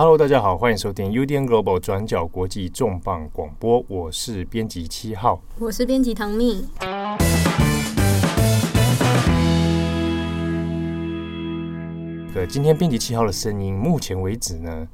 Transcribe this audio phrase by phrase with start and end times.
[0.00, 6.64] Hello，大家好，欢迎收听 UDN Global 转角国际重磅广播，我是编辑七号，我是编辑唐蜜。
[12.32, 14.86] 呃，今天编辑七号的声音，目前为止呢，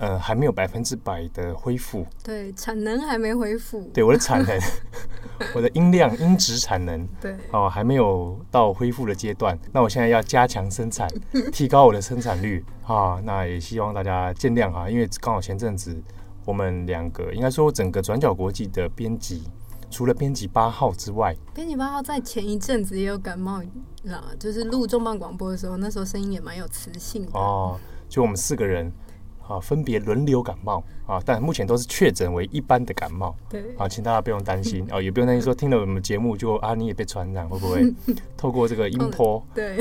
[0.00, 2.04] 呃，还没有百分之百的恢复。
[2.24, 3.88] 对，产能还没恢复。
[3.94, 4.58] 对，我的产能。
[5.54, 9.58] 我的音量、音质产能，对，哦，还没有到恢复的阶段。
[9.72, 11.08] 那我现在要加强生产，
[11.50, 13.18] 提高我的生产率啊。
[13.24, 15.96] 那也希望大家见谅哈，因为刚好前阵子
[16.44, 19.44] 我们两个，应该说整个转角国际的编辑，
[19.90, 23.62] 除了编辑八号之外，编辑八号在前一阵子也有感冒
[24.04, 27.80] 啦，就是录重磅广播的时候，那时候声音也蛮有磁性的哦。
[28.10, 28.92] 就我们四个人。
[29.50, 33.34] 啊，分别轮流感冒啊，但目前都是确诊为一般的感冒。
[33.48, 37.92] 对啊，请大家不用担心啊，也不用担心说听了我们节目就啊，你也被传染会不会？
[38.38, 39.76] 透过这个音波，对，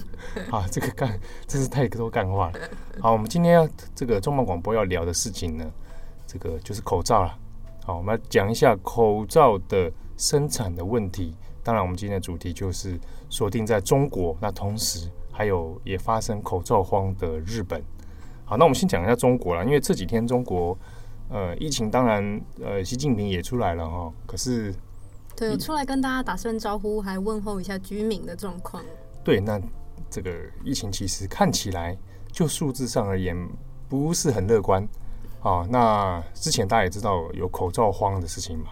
[0.50, 2.58] 啊，这个干真是太多干话了。
[2.98, 5.70] 好，我们今天要这个重磅广播要聊的事情呢，
[6.26, 7.38] 这个就是口罩了。
[7.84, 11.34] 好，我们要讲一下口罩的生产的问题。
[11.62, 12.98] 当然，我们今天的主题就是
[13.28, 17.82] 锁定在中国，那同时还有也发生口罩荒的日本。
[18.50, 20.76] 好，那我们先讲一下中国啦，因为这几天中国，
[21.28, 24.74] 呃，疫情当然，呃，习近平也出来了哈，可是，
[25.36, 28.82] 对，出来跟大家打声招呼，还问候一下居民的状况。
[29.22, 29.60] 对，那
[30.10, 30.32] 这个
[30.64, 31.96] 疫情其实看起来，
[32.32, 33.36] 就数字上而言，
[33.88, 34.82] 不是很乐观。
[35.44, 38.70] 啊，那之前大家也知道有口罩荒的事情嘛，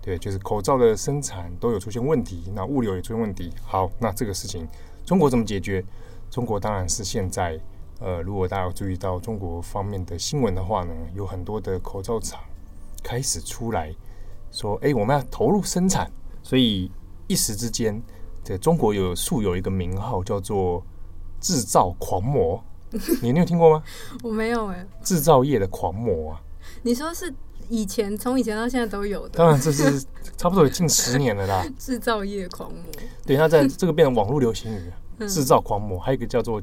[0.00, 3.52] 对，就是口罩的生产都有出现问题，那物流也出现问题。
[3.64, 4.68] 好，那这个事情
[5.04, 5.84] 中国怎么解决？
[6.30, 7.58] 中国当然是现在。
[7.98, 12.38] 呃，如果大家有注意到中国方面的新闻的话呢，有很多的口罩厂
[13.02, 13.94] 开始出来
[14.50, 16.10] 说：“哎、欸，我们要投入生产。”
[16.44, 16.90] 所以
[17.26, 18.02] 一时之间，
[18.44, 20.84] 这中国有素有一个名号叫做
[21.40, 22.62] “制造狂魔”，
[23.22, 23.82] 你你有听过吗？
[24.22, 24.86] 我没有哎、欸。
[25.02, 26.42] 制造业的狂魔啊！
[26.82, 27.34] 你说是
[27.70, 29.38] 以前从以前到现在都有的？
[29.38, 30.04] 当然，这是
[30.36, 31.66] 差不多有近十年了啦。
[31.78, 32.82] 制造业狂魔，
[33.24, 36.60] 对，那在这个变成网络流行语，制造狂魔，还有一个叫做。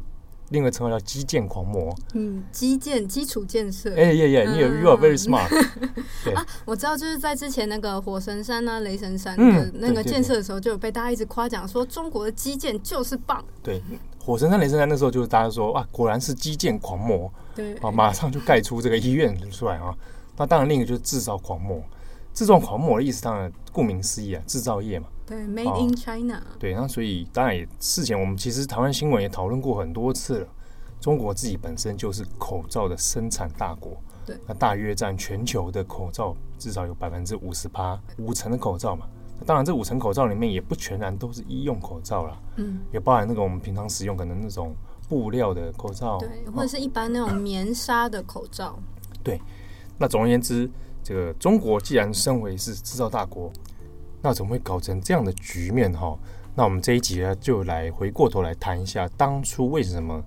[0.53, 5.49] 另外称号叫基建狂魔，嗯，基建基础建设，哎呀呀，你有 you are very smart，
[6.23, 6.31] 对。
[6.35, 13.43] 啊，我知道，就是在之前那个火神山啊、雷神山的那个建设的时候，就有被大家一直夸奖说中国的基建就是棒。
[13.63, 13.81] 对，
[14.23, 17.73] 火神山、雷神山那时候就是大家说啊，果然是基建狂魔，对。
[17.77, 19.91] 啊，马上就盖出这个医院出来啊。
[20.37, 21.81] 那当然，另一个就是制造狂魔，
[22.33, 25.07] 制造狂魔的意思当然顾名思义啊，制造业嘛。
[25.25, 26.41] 对，Made in China。
[26.59, 30.47] 对，那所以当然也事前我们其实台湾新闻也讨论过很多次了。
[30.99, 33.91] 中国自己本身就是口罩的生产大国，
[34.25, 39.05] 对，那大约占全球的口罩至少有百分之五十八，五成的口罩嘛。
[39.37, 44.73] 那当然，这五成口罩里面也不全然都是医用口罩啦，嗯，也包含那个我们平常使用可能那种
[45.09, 48.79] 布料的口罩，对，或者是一般那种棉纱的口罩。
[49.21, 49.41] 对，
[49.97, 50.69] 那总而言之，
[51.03, 53.51] 这个中国既然身为是制造大国。
[54.25, 56.17] 那怎么会搞成这样的局面哈？
[56.55, 60.23] 那我们这一集呢，就来回过头来谈一下当初为什么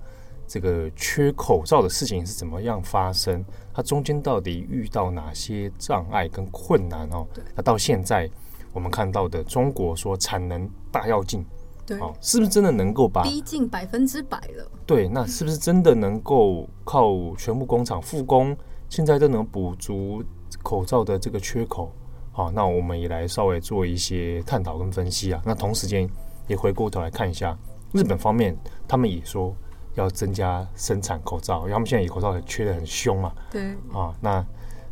[0.47, 3.43] 这个缺口罩的事情是怎么样发生？
[3.73, 7.27] 它中间到底遇到哪些障碍跟困难哦？
[7.55, 8.29] 那到现在
[8.75, 11.43] 我们看到的中国说产能大跃进，
[11.87, 14.71] 对，是不是真的能够把逼近百分之百了？
[14.85, 18.55] 对，那是不是真的能够靠全部工厂复工，
[18.91, 20.23] 现在都能补足
[20.63, 21.93] 口罩的这个缺口？
[22.33, 25.41] 好，那我们也来稍微做一些探讨跟分析啊。
[25.45, 26.09] 那同时间
[26.47, 27.57] 也回过头来看一下
[27.93, 28.57] 日本方面，
[28.87, 29.55] 他们也说
[29.95, 33.33] 要增加生产口罩，因为他们现在也口罩很缺的很凶嘛。
[33.51, 33.75] 对。
[33.93, 34.45] 啊，那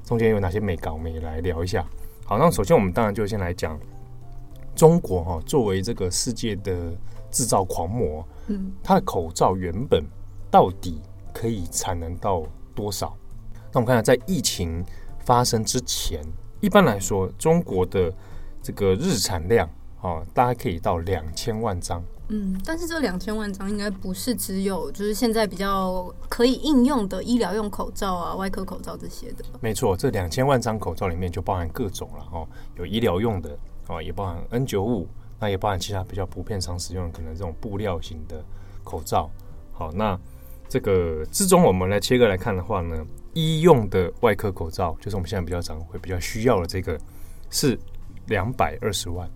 [0.04, 1.84] 中间有哪些美感，我们也来聊一下。
[2.25, 3.78] 好，那首先我们当然就先来讲
[4.75, 6.93] 中国哈，作为这个世界的
[7.31, 10.03] 制造狂魔，嗯，它的口罩原本
[10.50, 11.03] 到底
[11.34, 12.43] 可以产能到
[12.75, 13.14] 多少？
[13.70, 14.82] 那我们看下在疫情
[15.24, 16.20] 发生之前。
[16.60, 18.10] 一般来说，中国的
[18.62, 19.68] 这个日产量
[20.00, 22.02] 啊，大概可以到两千万张。
[22.28, 29.44] 嗯，但是这两千万张应该不是只有就是现在比较可以应用的医疗用口罩啊、外科口罩这些的。
[29.60, 33.54] 没错，这两千万张口罩里面就包含各种了哦，有医疗用的
[33.87, 35.06] 啊，也包含 N 九五，
[35.38, 38.43] 那也包含其他比较普遍常使用的可能这种布料型的
[38.82, 39.28] 口罩。
[39.75, 40.19] 好，那
[40.66, 43.04] 这个之中我们来切割来看的话呢。
[43.34, 46.98] 医用的外科口罩，就是我们现在比较常会比较需要的这个，
[47.50, 47.78] 是
[48.28, 49.28] 两百二十万，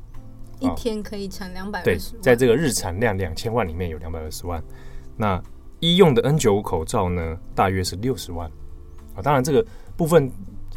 [0.61, 4.63] 一天可以产两百对，在这个日产量两千万里面有两百二十万。
[5.17, 5.43] 那
[5.81, 8.51] 医用的 N 九五口罩呢，大约是六十万
[9.15, 9.21] 啊。
[9.21, 9.67] 当然，这个
[9.97, 10.31] 部分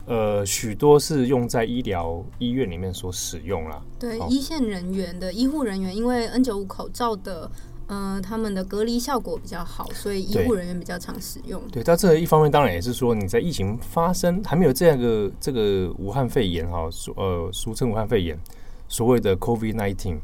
[0.05, 3.81] 呃，许多是用在医疗医院里面所使用啦。
[3.99, 7.49] 对，一线人员的医护人员，因为 N 九五口罩的。
[7.91, 11.61] 呃，他们的隔离效果比较好，所以医护人员比较常使用。
[11.69, 18.39] 对，但这一方面当然也是说，你在疫情发生还没有这样一个这个武汉肺炎哈，呃，俗称武汉肺炎，
[18.87, 20.19] 所谓的 COVID nineteen，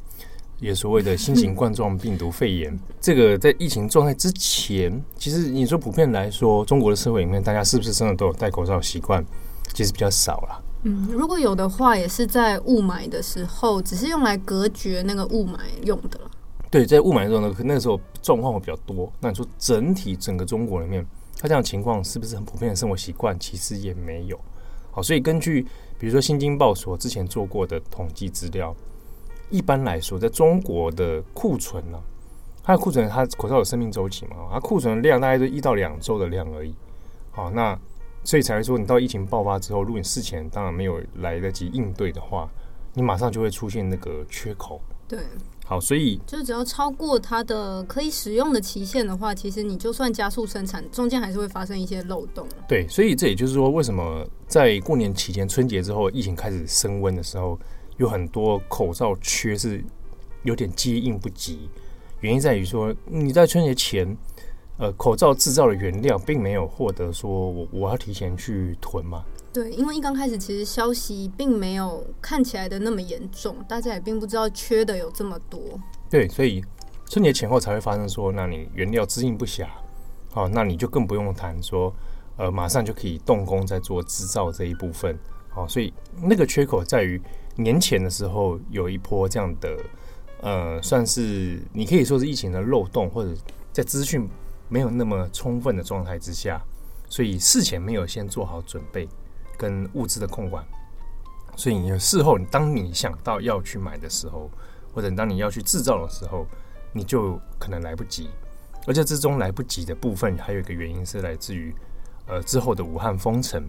[0.61, 2.79] 也所谓的新型冠状病毒肺炎。
[3.01, 9.21] 这个在疫情状态之前，其实你说普遍来说，中国的社会里面，大家是不是真的都有戴口罩习惯？
[9.73, 10.63] 其实比较少了。
[10.83, 16.17] 嗯，如果有的话，也是在雾霾的时候，只是用来隔绝那个雾霾用的。
[16.69, 19.11] 对，在雾霾的时候呢，那个时候状况会比较多。
[19.21, 21.05] 那你说整体整个中国里面，
[21.39, 23.39] 它这样的情况是不是很普遍的生活习惯？
[23.39, 24.37] 其实也没有。
[24.91, 25.65] 好，所以根据
[25.97, 28.75] 比如说《新京报》所之前做过的统计资料，
[29.49, 31.97] 一般来说，在中国的库存呢、
[32.61, 36.75] 它的库存，它口罩有生命周期嘛，它库存的量大概就一到两周的量而已。
[37.31, 37.79] 好，那
[38.25, 42.49] 所以才会说，你到疫情爆发之后，如果你事前当然没有来得及应对的话，
[42.93, 44.81] 你马上就会出现那个缺口。
[45.07, 45.19] 对。
[45.69, 52.47] 好，所以就是只要超过它的可以使用的期限的话，其实你就算加速生产，中间还是会发生一些漏洞。
[52.69, 57.59] 对，所以这也就是说，为什么在过年期间、春节之后，疫情开始升温的时候，
[57.97, 59.83] 有很多口罩缺是
[60.43, 61.69] 有点接应不及。
[62.21, 64.17] 原因在于说，你在春节前，
[64.77, 69.21] 呃，口罩制造的原料并没有获得说我我要提前去囤嘛。
[69.57, 75.59] 对，因为一刚开始，其实消息并没有看起来的那么严重，大家也并不知道缺的有这么多。
[76.11, 76.63] 对，所以
[77.09, 79.65] 春节前后才会发生说，那你原料供应不暇，
[80.29, 81.91] 好，那你就更不用谈说，
[82.37, 85.17] 呃，马上就可以动工在做制造这一部分。
[85.49, 87.19] 好，所以那个缺口在于
[87.55, 89.75] 年前的时候有一波这样的，
[90.41, 93.31] 呃，算是你可以说是疫情的漏洞，或者
[93.73, 94.29] 在资讯
[94.69, 96.61] 没有那么充分的状态之下，
[97.09, 99.09] 所以事前没有先做好准备。
[99.57, 100.63] 跟物资的控管，
[101.55, 104.49] 所以你事后，你当你想到要去买的时候，
[104.93, 106.45] 或者当你要去制造的时候，
[106.93, 108.29] 你就可能来不及。
[108.85, 111.75] 而且之中来不及的部分，还有一个原因是来自于
[112.27, 113.67] 呃之后的武汉封城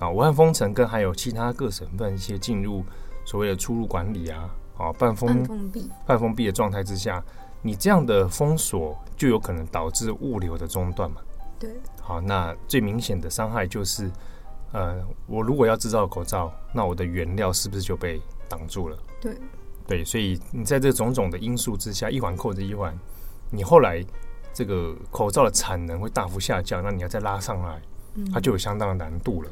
[0.00, 2.82] 啊，武汉封城跟还有其他各省份一些进入
[3.24, 7.22] 所谓的出入管理啊，啊半封半封闭半封闭的状态之下，
[7.62, 11.20] 你这样的封锁就有可能导致物流的中断嘛。
[11.58, 11.70] 对，
[12.00, 14.10] 好，那最明显的伤害就是。
[14.72, 18.96] 呃，我如果要制造口罩，那我的原料是不是就被挡住了？
[19.20, 19.36] 对，
[19.86, 22.96] 对，所以你在这种种的因素之下，一环扣着一环，
[23.50, 24.04] 你后来
[24.52, 27.82] 这个口罩的产能会大幅下降，那你要再拉上来，
[28.32, 29.50] 它就有相当的难度了。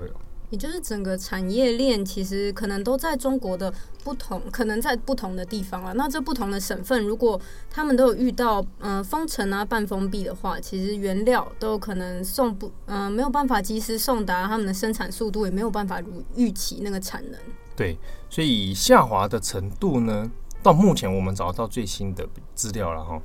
[0.50, 3.73] 也就是整个产业链其实可能都在中国的
[4.03, 5.93] 不同，可能在不同的地方了。
[5.95, 7.39] 那这不同的省份，如果
[7.71, 17.39] 他们都有遇到嗯、封城啊、半封闭的话，其实原料都有可能送不嗯、没有办法及时送达，他们的生产速度也没有办法如预期那个产能。
[17.77, 17.99] 对，
[18.31, 20.31] 所以下滑的程度呢，
[20.62, 23.23] 到目前我们找到最新的资料了哈，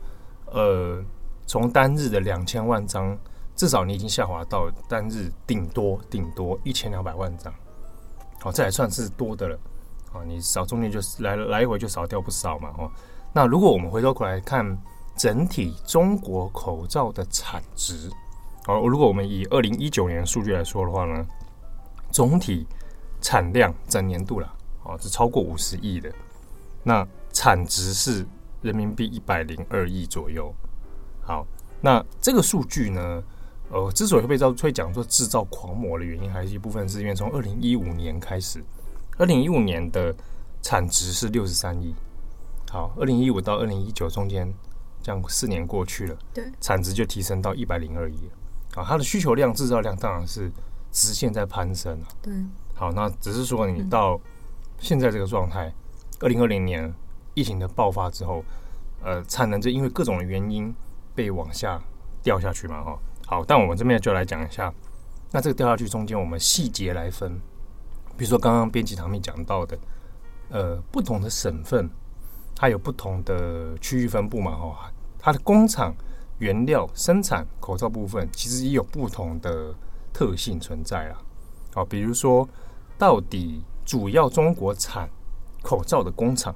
[0.51, 1.01] 呃，
[1.47, 3.17] 从单日的两千万张。
[3.55, 7.53] 至少你已经下滑到单日顶多顶多一千两百万张，
[8.41, 9.59] 好，这还算是多的了，
[10.11, 12.91] 啊，你少中间就来来回就少掉不少嘛，哦，
[13.31, 14.77] 那如果我们回头过来看
[15.15, 18.09] 整体中国口罩的产值，
[18.67, 21.23] 哦，如果我们以二零一九年数据来说的话呢，
[22.11, 22.65] 总体
[23.21, 24.51] 产量整年度了，
[24.83, 26.11] 哦，是超过五十亿的，
[26.81, 28.25] 那产值是
[28.63, 30.51] 人民币一百零二亿左右，
[31.21, 31.45] 好，
[31.79, 33.23] 那这个数据呢？
[33.73, 38.63] 呃，之所以会被叫会讲说制造狂魔的原因，还是一部分是因为从二零一五年开始，
[39.17, 40.15] 二零一五年的
[40.61, 41.95] 产值是六十三亿，
[42.69, 44.53] 好，二零一五到二零一九中间
[45.01, 50.51] 这样四年过去了，对，产值就提升到一百零二亿了，啊，它的需求量、制造量当然是
[50.91, 52.31] 直线在攀升了，对，
[52.75, 54.21] 好，那只是说你到
[54.77, 55.73] 现在这个状态，
[56.19, 56.93] 二零二零年
[57.33, 58.45] 疫情的爆发之后，
[59.01, 60.71] 呃，产能就因为各种原因
[61.15, 61.81] 被往下
[62.21, 62.99] 掉下去嘛，哈。
[63.33, 64.71] 好，但我们这边就来讲一下，
[65.31, 67.31] 那这个掉下去中间，我们细节来分。
[68.15, 69.75] 比如说刚刚编辑堂妹讲到的，
[70.49, 71.89] 呃，不同的省份
[72.55, 75.95] 它有不同的区域分布嘛，哈，它的工厂
[76.37, 79.73] 原料生产口罩部分，其实也有不同的
[80.13, 81.19] 特性存在啊。
[81.73, 82.47] 好，比如说
[82.99, 85.09] 到底主要中国产
[85.63, 86.55] 口罩的工厂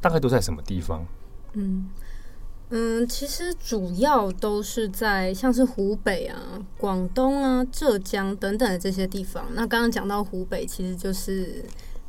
[0.00, 1.06] 大概都在什么地方？
[1.52, 1.88] 嗯。
[2.70, 6.36] 嗯，其实主要都是在像是湖北啊、
[6.76, 9.46] 广东啊、浙江等等的这些地方。
[9.52, 11.64] 那刚刚讲到湖北，其实就是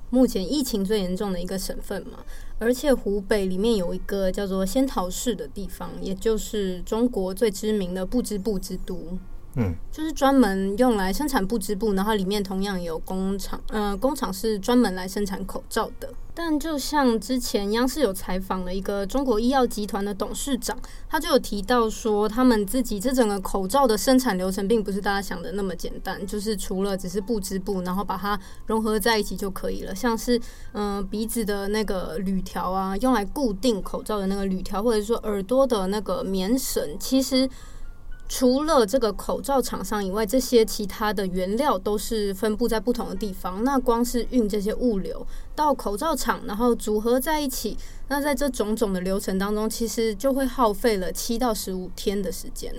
[0.10, 2.18] 目前疫情最严重的一个省份嘛。
[2.58, 9.20] 而且湖北里面有一个叫做仙桃市的地方，也就是中国最知名的不织布之都。
[9.58, 16.10] 嗯，就是专门用来生产布织布，然后里面同样有工厂，嗯、工厂是专门来生产口罩的。
[16.36, 20.78] 但就像之前央视有采访了一个中国医药集团的董事长，
[21.10, 29.96] 他就有提到说，他们自己这整个口罩的生产流程并不是大家想的那么简单，就是除了只是布织布，然后把它融合在一起就可以了。
[29.96, 30.40] 像是
[30.74, 37.50] 嗯、鼻子的那个铝条啊，用来固定口罩的那个铝条，或者说耳朵的那个棉绳，其实。
[38.30, 43.64] 除了这个口罩厂商以外，这些其他的原料都是分布在不同的地方。
[43.64, 47.78] 那光是运这些物流到口罩厂，然后组合在一起，
[48.10, 52.74] 那在这种种的流程当中，其实就会耗费了七到十五天的时间。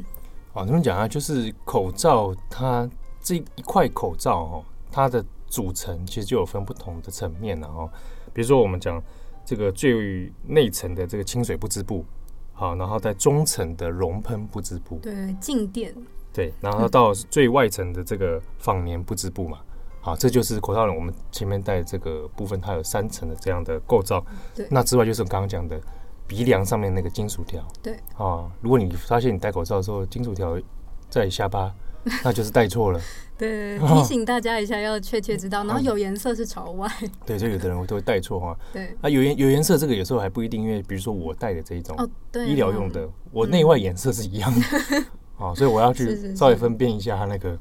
[0.52, 2.88] 好，这么讲啊，就是口罩它
[3.23, 7.88] 这一块口罩哦，它的组成其实就有分不同的层面了哦。
[8.35, 9.02] 比如说我们讲
[9.47, 12.05] 这个最内层的这个清水不织布。
[12.58, 15.94] 好，然后在中层的熔喷不织布，对，静电，
[16.32, 19.60] 对，然后到最外层的这个纺棉不织布嘛，
[20.00, 24.24] 好，这就是口罩人我们前面戴这个部分，它有三层的这样的构造。
[24.56, 25.80] 对，那之外就是我刚刚讲的
[26.26, 27.64] 鼻梁上面那个金属条。
[27.80, 30.60] 对，啊，如果你发现你戴口罩的时候金属条
[31.08, 31.72] 在下巴。
[32.25, 33.00] 那就是戴错了，
[33.37, 35.64] 对， 提醒大家一下，要确切知道。
[35.64, 36.90] 然后有颜色是朝外，
[37.26, 38.57] 对，所以有的人我都会戴错哈。
[38.73, 42.09] 对，啊，有颜有颜色这个有时候还不一定，因为比如说我戴的这一种哦，
[42.47, 44.50] 医疗用的，我内外颜色是一样。
[44.55, 44.61] 的，
[45.38, 47.59] 啊，所以我要去稍微分辨一下它那个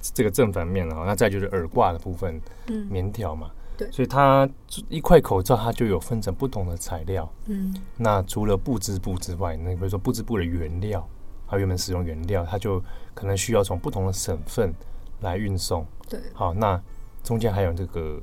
[0.00, 1.04] 这个正反面啊。
[1.06, 4.48] 那再就是耳挂的部分，嗯，棉条嘛，对，所以它
[4.88, 11.06] 一块口罩它就有分成不同的材料，嗯，那除了布织布之外，那比如说布织布的原料。
[11.52, 12.82] 它原本使用原料，它就
[13.12, 14.72] 可能需要从不同的省份
[15.20, 15.86] 来运送。
[16.08, 16.80] 对，好，那
[17.22, 18.18] 中间还有这个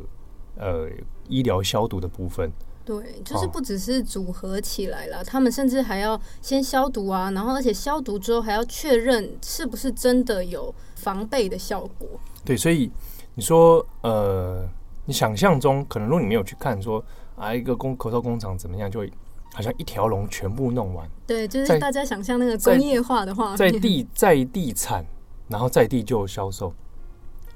[0.57, 0.89] 呃
[1.27, 2.51] 医疗消毒的部分。
[2.83, 12.09] 对，就是不只是组合起来了，哦，他们甚至还要先消毒啊，然后而且消毒之后还要确认是不是真的有防备的效果。
[12.43, 12.91] 对，所以
[13.36, 14.67] 你说呃，
[15.05, 17.05] 你想象中可能如果你没有去看说
[17.36, 19.13] 啊一个工口罩工厂怎么样就会。
[19.53, 25.06] 好像一条龙全部弄完，对，就是大家想象那个工业化的话，在地在地产，
[25.48, 26.74] 然后在地就销售。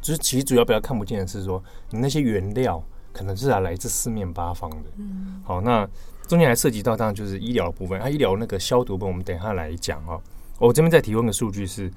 [0.02, 2.84] 就是其实主要比较看不见的是说，你那些原料
[3.14, 4.90] 可能是来来自四面八方的。
[4.98, 5.88] 嗯，好，那
[6.28, 10.22] 中间还涉及到当然就是医疗部分，啊，医疗那个消毒部分，我们等一下来讲哦。
[10.60, 11.90] 我这边再提供个数据是，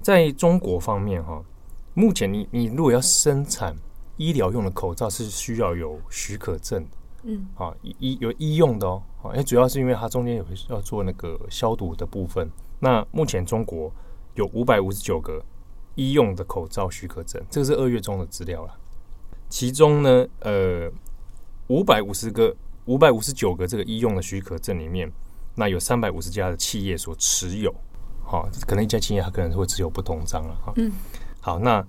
[0.00, 1.40] 在中国方面哈，
[1.94, 3.76] 目前你你如果要生产
[4.16, 6.90] 医疗用的口罩，是需要有许可证的。
[7.24, 12.50] 嗯，好，医有医用的哦，好，哎，主要是因为它中间有要做那个消毒的部分。
[12.80, 13.92] 那目前中国
[14.34, 15.42] 有五百五十九个
[15.94, 18.74] 医用的口罩许可证，这个是二月中的资料了。
[19.48, 20.90] 其中呢，呃，
[21.68, 22.54] 五百五十个、
[22.86, 25.10] 五百五十九个这个医用的许可证里面，
[25.54, 27.74] 那有三百五十家的企业所持有，
[28.24, 30.72] 好，可能一家企业它可能会持有不同张了哈。
[30.76, 30.92] 嗯，
[31.40, 31.84] 好，那。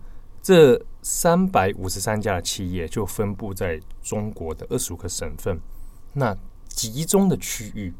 [0.46, 5.60] 这三百五十三家的企业就分布在中国的二十五个省份，
[6.14, 6.34] 那
[6.70, 7.94] 集中的区域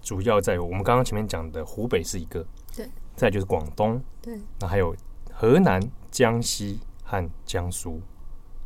[0.00, 4.94] 主要在我们刚刚前面讲的湖北是一个，对，再就是广东，对，那还有
[5.32, 8.00] 河南、江西和江苏。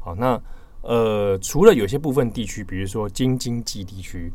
[0.01, 0.39] 好，那
[0.83, 4.31] 呃，除了有些部分地区，比如说京津冀地区，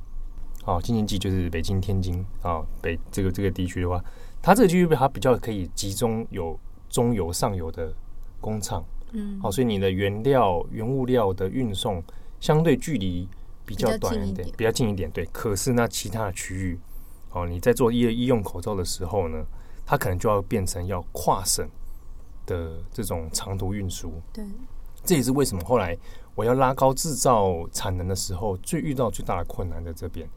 [0.63, 4.04] 好，京津冀就是北京、天津啊，北这个这个地区的话，
[4.42, 6.60] 它这个区域它比较可以集中有
[6.90, 7.94] 中游、上游的。
[8.42, 12.01] 工厂，嗯，好，所以你的原料、原物料的运送
[12.39, 13.27] 相对距离
[13.65, 15.25] 比较短一点，比较近一点，对。
[15.34, 16.80] 可是那其他的区域，
[17.32, 19.46] 哦，你在做医医用口罩的时候呢，
[19.86, 21.70] 它可能就要变成要跨省
[22.46, 24.13] 的这种长途运输。
[24.34, 24.46] 对，
[25.03, 25.98] 这也是为什么后来
[26.34, 30.27] 我要拉高制造产能的时候，最遇到最大的困难在这边。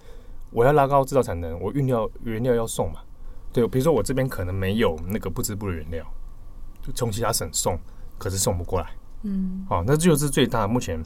[0.51, 3.01] 我要拉高制造产能，我运料原料要送嘛，
[3.53, 6.05] 对，比如说我这边可能没有那个不织布的原料，
[6.83, 7.79] 就从其他省送。
[8.19, 8.91] 可是送不过来，
[9.23, 11.03] 嗯，好，那这就是最大目前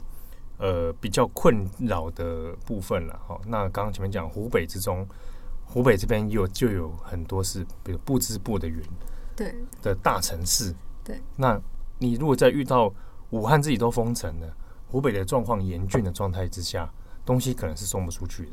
[0.57, 3.19] 呃比较困扰的部分了。
[3.27, 5.07] 好，那刚刚前面讲湖北之中，
[5.65, 8.81] 湖北这边有就有很多是比如不织布的云，
[9.35, 10.73] 对的大城市，
[11.03, 11.21] 对。
[11.35, 11.59] 那
[11.97, 12.93] 你如果在遇到
[13.31, 16.91] 武汉自己都封城了，湖北的状况严峻的状态之下，
[17.25, 18.51] 东西可能是送不出去的。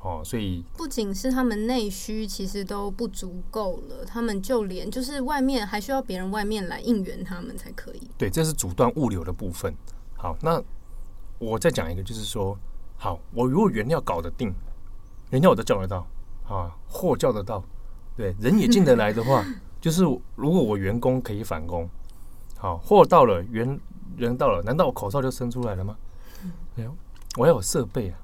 [0.00, 8.08] 哦，所以不仅是他们内需其实都不足够了，他们就连就是外面还需要别人外面来应援他们才可以。
[8.16, 9.74] 对，这是阻断物流的部分。
[10.16, 10.62] 好，那
[11.38, 12.56] 我再讲一个，就是说，
[12.96, 14.54] 好，我如果原料搞得定，
[15.30, 16.06] 原料我都叫得到
[16.46, 17.64] 啊，货叫得到，
[18.16, 19.44] 对，人也进得来的话，
[19.80, 20.04] 就是
[20.36, 21.88] 如果我员工可以返工，
[22.56, 23.78] 好，货到了，原
[24.16, 25.96] 人到了，难道我口罩就生出来了吗？
[26.76, 26.96] 没有，
[27.36, 28.18] 我要有设备啊。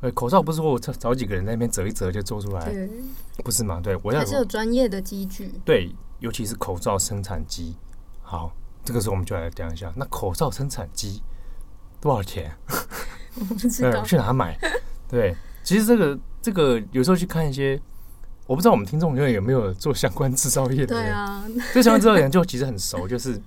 [0.00, 2.70] 呃，口罩不是说我找找几个人在那边折一折就做出来，
[3.42, 3.80] 不是吗？
[3.82, 5.50] 对，我要还是有专业的机具。
[5.64, 7.74] 对，尤其是口罩生产机。
[8.22, 8.52] 好，
[8.84, 11.22] 这个时候我们就来讲一下，那口罩生产机
[12.00, 12.52] 多少钱？
[13.38, 14.58] 我不知道 去哪买？
[15.08, 17.80] 对，其实这个这个有时候去看一些，
[18.46, 23.40] 我不知道我们听众里面有没有做相关制造业的人，对啊， 对相关制造业的人就其实很熟，就是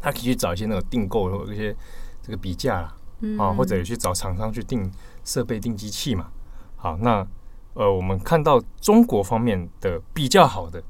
[0.00, 1.74] 他可以去找一些那个订购或一些
[2.22, 2.92] 这个比价
[3.38, 4.90] 啊，或者去找厂商去订
[5.30, 6.26] 设备、定机器嘛。
[6.74, 7.24] 好，那
[7.74, 10.82] 呃，我们看到中国方面的比较好的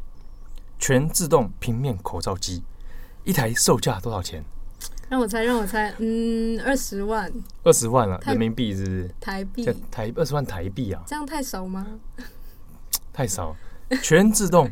[0.78, 2.62] 全自动平面口罩机，
[3.24, 4.42] 一台售价多少钱？
[5.10, 7.30] 让我猜，让我猜，嗯，二十万，
[7.64, 9.14] 二十万了，人民币是不是？
[9.20, 11.02] 台币，台二十万台币啊？
[11.06, 11.86] 这样太少吗？
[13.12, 13.54] 太少，
[14.02, 14.70] 全自动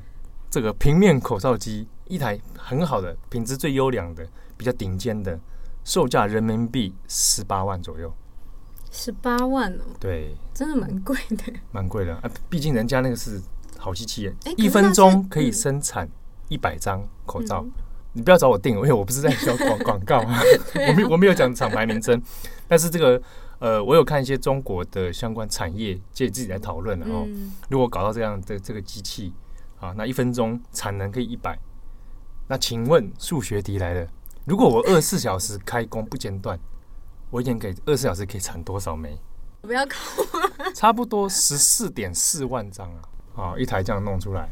[0.49, 5.39] 这个平面口罩机，一台很好的，品质最优良的，比较顶尖的，
[5.85, 8.11] 售价人民币十八万左右。
[8.91, 12.31] 十八万哦，对，真的蛮贵的，蛮贵的啊！
[12.49, 13.41] 毕竟人家那个是
[13.77, 16.09] 好机器，一分钟可以生产
[16.49, 17.63] 一百张口罩。
[17.63, 17.73] 嗯、
[18.15, 20.41] 你不要找我订，因为我不是在搞广广告 啊，
[20.89, 22.21] 我没我没有讲厂牌名称。
[22.67, 23.21] 但是这个
[23.59, 27.27] 呃，我有看一些中国的相关产业借自己来讨论，然后
[27.69, 29.33] 如果搞到这样的这个机器
[29.79, 31.59] 啊，那一分钟产能可以一百，
[32.49, 34.09] 那请问数学题来了，
[34.47, 36.59] 如果我二十四小时开工不间断？
[37.31, 39.19] 我一天可以二十四小时可以产多少枚？
[39.61, 40.71] 不要考我。
[40.73, 43.03] 差不多十四点四万张啊！
[43.37, 44.49] 啊，一台这样弄出来，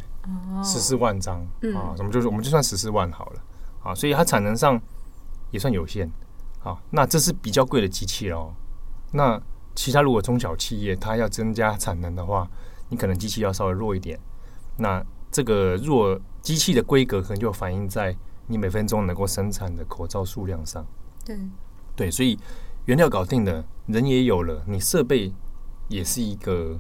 [0.65, 1.41] 十四万张
[1.75, 3.43] 啊，我们就是我们就算十四万好了
[3.83, 4.81] 啊，所以它产能上
[5.51, 6.11] 也算有限。
[6.63, 8.53] 啊，那这是比较贵的机器哦。
[9.13, 9.41] 那
[9.75, 12.49] 其他如果中小企业它要增加产能的话，
[12.89, 14.19] 你可能机器要稍微弱一点。
[14.77, 18.17] 那这个弱机器的规格可能就反映在
[18.49, 20.85] 你每分钟能够生产的口罩数量上。
[21.25, 21.39] 对
[21.95, 22.39] 对，所以。
[22.87, 25.33] 原料搞定了，人也有了，你设备
[25.89, 26.79] 也是一个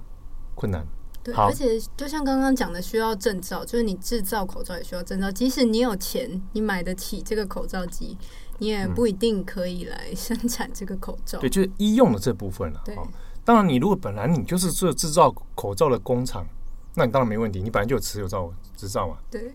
[0.54, 0.86] 困难。
[1.24, 5.28] 对，而且就像刚刚讲的，需要证照，就是你制造口罩也需要证照。
[5.30, 8.16] 即使你有钱，你买得起这个口罩机，
[8.58, 11.38] 你也不一定可以来生产这个口罩。
[11.38, 12.80] 嗯、对，就是医用的这部分了。
[12.84, 12.96] 对，
[13.44, 16.46] 当然，你如果本来你就是做制造口罩的工厂，
[16.94, 19.16] 那你当然没问题，你本来就有持有照执照嘛。
[19.28, 19.52] 对。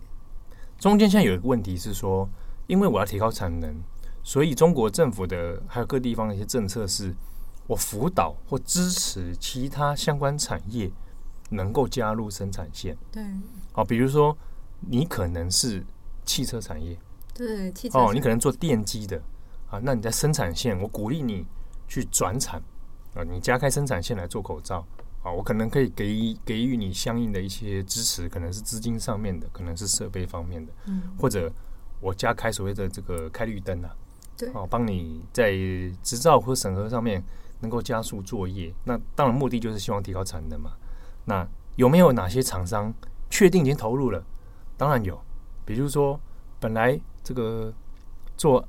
[0.78, 2.28] 中间现在有一个问题是说，
[2.68, 3.74] 因为我要提高产能。
[4.24, 7.14] 所以，中国政府的还有各地方的一些政策是，
[7.68, 10.92] 我辅导或支持其他相关产业
[11.50, 12.96] 能够加入生产线。
[13.12, 13.24] 对，
[13.72, 14.38] 好，比如说
[14.80, 15.84] 你可能是
[16.24, 16.98] 汽车产业，
[17.34, 19.22] 对，汽车哦，你可能做电机的。
[19.70, 21.46] 啊，那你在生产线，我鼓励你
[21.88, 22.62] 去转产。
[23.16, 24.86] 啊，你加开生产线来做口罩。
[25.24, 31.52] 啊，我可能可以给予给予你相应的一些支持，可能是资金上面的，可能是设备方面的，嗯，或者
[32.00, 33.96] 我加开所谓的这个开绿灯啊。
[34.54, 35.52] 哦，帮你在
[36.02, 37.24] 执照和审核上面
[37.60, 40.72] 能够加速作业，那当然目的就是希望提高产能嘛。
[41.26, 42.94] 那有没有哪些厂商
[43.30, 44.24] 确定已经投入了？
[44.78, 45.20] 当然有，
[45.66, 46.20] 比如说
[46.60, 47.74] 本来这个
[48.36, 48.68] 做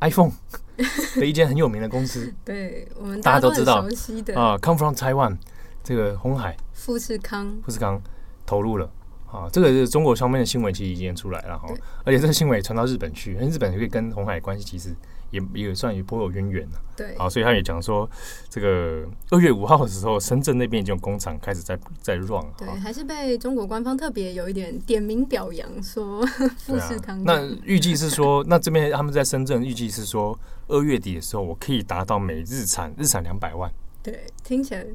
[0.00, 0.32] iPhone
[1.16, 3.86] 的一间很有名的公司， 对我们大家都知道
[4.34, 5.38] 啊，Come from Taiwan
[5.84, 8.00] 这个红海富士康，富士康
[8.44, 8.90] 投入了。
[9.32, 11.66] 啊，这个是中国方面的新闻，其实已经出来了哈，
[12.04, 14.94] 而且这个新闻也传到日本去，因为日本可以跟红海关系其实
[15.32, 16.80] 也也算也颇有渊源了。
[16.96, 18.08] 对，啊，所以他也讲说，
[18.48, 22.44] 这个二月五号的时候，深圳那边已经有工厂开始在在 run。
[22.56, 26.24] 对，还是被中国官方特别有一点点名表扬，说
[26.58, 27.20] 富士康。
[27.24, 33.72] 那预计是说，那这边他们在深圳预计是说，二月底的时候，我可以达到每日产日产两百万。
[34.02, 34.86] 对，听起来。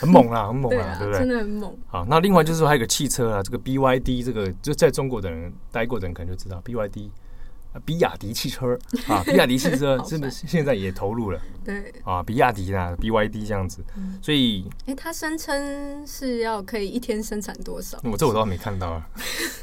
[0.00, 1.20] 很猛啦，很猛啦， 对，啊、对不对？
[1.20, 1.78] 真的很猛。
[1.86, 7.10] 好，那另外就是说还有个汽车啊，这个 BYD 这个就在中国的人待过的人可能就知道，BYD 啊，
[7.84, 13.84] 比亚迪汽车啊， 比亚迪汽车真的现在也投入了，对啊，比亚迪啦，BYD 这样子，
[14.22, 17.98] 所以哎、欸，他声称是要可以一天生产多少？
[18.04, 19.06] 我这我倒没看到啊。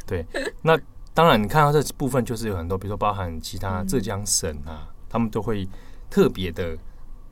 [0.06, 0.26] 对，
[0.62, 0.80] 那
[1.14, 5.68] 当然你看到这部分就是有很多，比如说包含其他浙江省啊，嗯、他们都会
[6.10, 6.78] 特别的。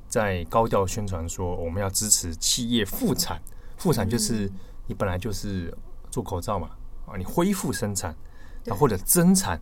[0.10, 3.42] 在高调宣传说，我们要支持企业复产。
[3.78, 4.48] 复产就是
[4.86, 5.76] 你本来就是
[6.12, 6.70] 做口罩嘛，
[7.08, 8.16] 啊，你恢复生产，
[8.70, 9.60] 啊，或者增产，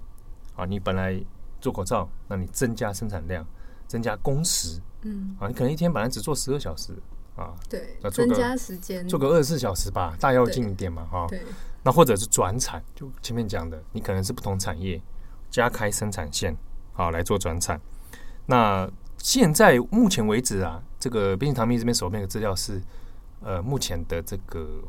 [0.61, 1.19] 啊，你本来
[1.59, 3.45] 做口罩，那你增加生产量，
[3.87, 6.93] 增加工时，嗯，啊，你可能一天本来只做十二小时，
[7.35, 11.41] 啊，对，增加时间，做个二十四小时吧，大要进一点嘛，哈，对，
[11.83, 15.01] 那或者是转产，就前面讲的，你可能是不同产业
[15.49, 16.55] 加开生产线，
[16.93, 17.79] 好来做转产，
[18.45, 18.89] 那。
[19.23, 22.81] 现在目前为止啊，这个边境唐蜜这边手边的资料是，
[23.41, 24.81] 呃，目前的这个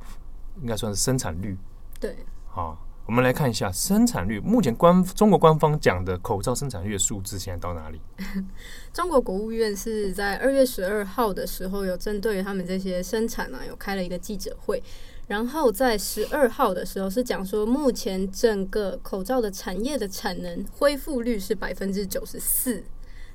[0.63, 1.55] 应该算是生产率。
[2.01, 2.17] 对，
[2.49, 4.39] 好，我们来看一下生产率。
[4.41, 8.01] 目前官中国官方讲的口罩生产率的数字现在到哪里？
[8.93, 14.83] 中国国务院是在二月十二号的时候有针对他们这些生产啊，有开了一个记者会。
[15.29, 22.83] 然后在十二号的时候是讲说，目前整个口罩的产业的产能恢复率是百分之九十四。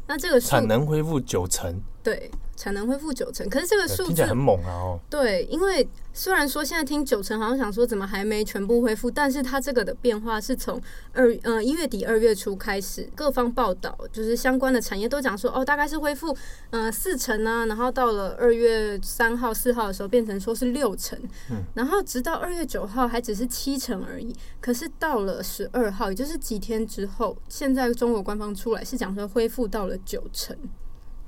[0.05, 2.31] 那这个产能恢复九成，对。
[2.57, 4.73] 产能恢复九成，可是这个数字很猛啊！
[4.73, 10.81] 哦，对，因为虽然说现在听九成，好像想说怎么还没全部恢复，但是它这个的变化是从
[11.13, 16.35] 二呃一月底二月初开始，各方报道就是相关的产业都讲说哦，大概是恢复
[16.71, 21.15] 呃四成啊，然后到了二月三号四号的时候变成说是六成，
[21.51, 30.57] 嗯，然后直到二月九号还只是七成而已，可是到了十二号，也就是几天之后，现在中国官方出来是讲说恢复到了九成，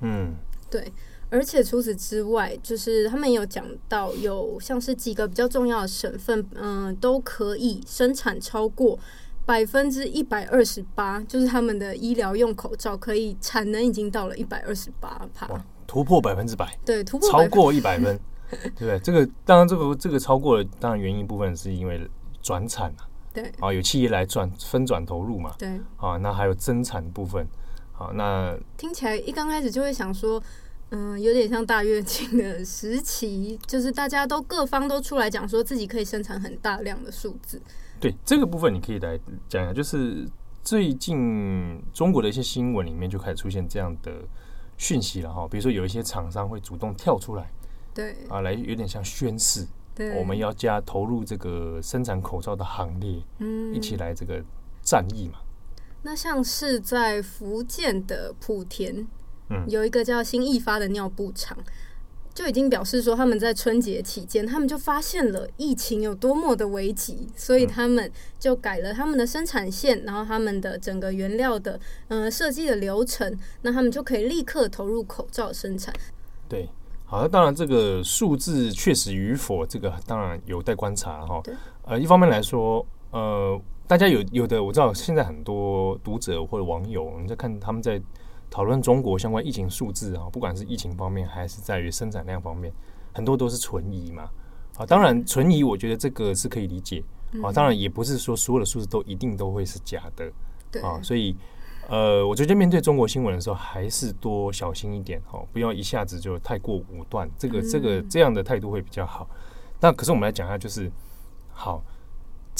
[0.01, 0.33] 嗯，
[0.69, 0.91] 对。
[1.31, 8.97] 而且除此之外，就是他们有讲到，有像是几个比较重要的省份，嗯、呃，都可以生产超过
[9.45, 15.47] 百分之一百二十八，就是他们的医疗用口罩可以产能已经到了一百二十八帕，
[15.85, 18.99] 突破百分之百，对，突破超过一百分， 对不对？
[18.99, 22.09] 这个当然，这个这个超过了，当然原因部分是因为
[22.41, 27.47] 转产啊，对，啊，有企业来转分转投入嘛，对，啊，那还有增产部分，
[27.99, 30.41] 好，那听起来一刚开始就会想说。
[30.91, 37.61] 嗯，有点像大跃进的时期， 就是大家都各方都出来讲说自己可以生产很大量的数字。
[37.99, 39.15] 对这个部分，你可以来
[39.47, 40.27] 讲一下，就是
[40.63, 44.11] 最近中国的一些新闻里面就开始出现这样的
[44.77, 45.47] 讯息了哈。
[45.47, 47.51] 比如说有一些厂商会主动跳出来，
[47.93, 54.43] 对啊，来有点像宣誓，对，我们要加投入这个生产口罩的行列，嗯，一起来这个
[54.81, 55.37] 战役嘛。
[56.03, 59.07] 那像是在福建的莆田。
[59.51, 61.57] 嗯有一个叫新义发的尿布厂，
[62.35, 75.91] 就已经表示说他们在春节期间，他们就发现了疫情有多么的危急，所以他们就改了他们的生产线，然后他们的整个原料的嗯设计的流程，那他们就可以立刻投入口罩生产。
[76.47, 76.69] 对，
[77.05, 81.41] 好，那当然这个数字确实与否，这个当然有待观察哈。
[81.85, 83.59] 呃，一方面来说，呃，
[83.89, 87.99] 大家有有的我知道，现在很多读者或者网友你在看他们在。
[88.51, 92.73] 讨论中国相关疫情数字啊，不管是疫情方面还是在于生产量方面，
[93.13, 94.27] 很多都是存疑嘛。
[94.75, 97.03] 啊，当然存疑，我觉得这个是可以理解
[97.43, 97.53] 啊。
[97.53, 100.31] 当然也不是说所有的数字都一定都会是假的，
[100.71, 100.99] 对啊。
[101.03, 101.35] 所以
[101.87, 107.29] 呃，我觉得面对中国新闻的时候，还是多小心一点哦，不要一下子就太过武断。
[107.37, 109.29] 这个这个这样的态度会比较好。
[109.79, 110.91] 那可是我们来讲一下，就是
[111.51, 111.83] 好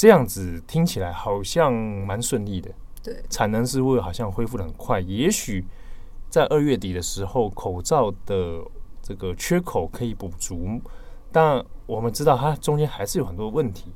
[0.00, 2.70] 这样子听起来好像蛮顺利的，
[3.02, 5.62] 对，产能是会好像恢复的很快，也许。
[6.30, 8.64] 在二月底的时候，口罩的
[9.02, 10.80] 这个缺口可以补足，
[11.30, 13.92] 但我们知道它中间还是有很多问题，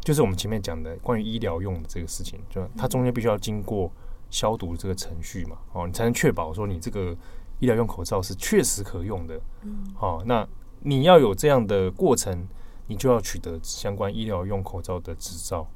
[0.00, 3.92] 就是我们前面讲的关于医疗用的这个事情，就它中间必须要经过
[4.30, 7.16] 消毒这个程序嘛，哦，你才能确保说你这个
[7.60, 10.44] 医疗用口罩是确实可用的，嗯，好，那
[10.80, 12.48] 你要有这样的过程，
[12.86, 15.66] 你就要取得相关医疗用口罩的执照，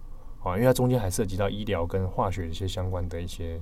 [0.43, 3.61] 啊，因为它中间还涉及到医疗跟化学一些相关的一些。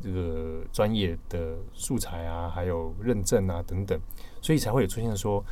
[0.00, 4.00] 这个专业的素材啊，还有认证啊等等，
[4.40, 5.44] 所以才会有出现说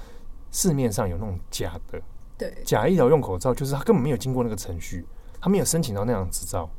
[0.53, 2.01] 市面上有那种假的，
[2.39, 5.05] 对，假医疗用口罩，就是他根本没有经过那个程序，
[5.41, 6.71] 他没有申请到那样的执照。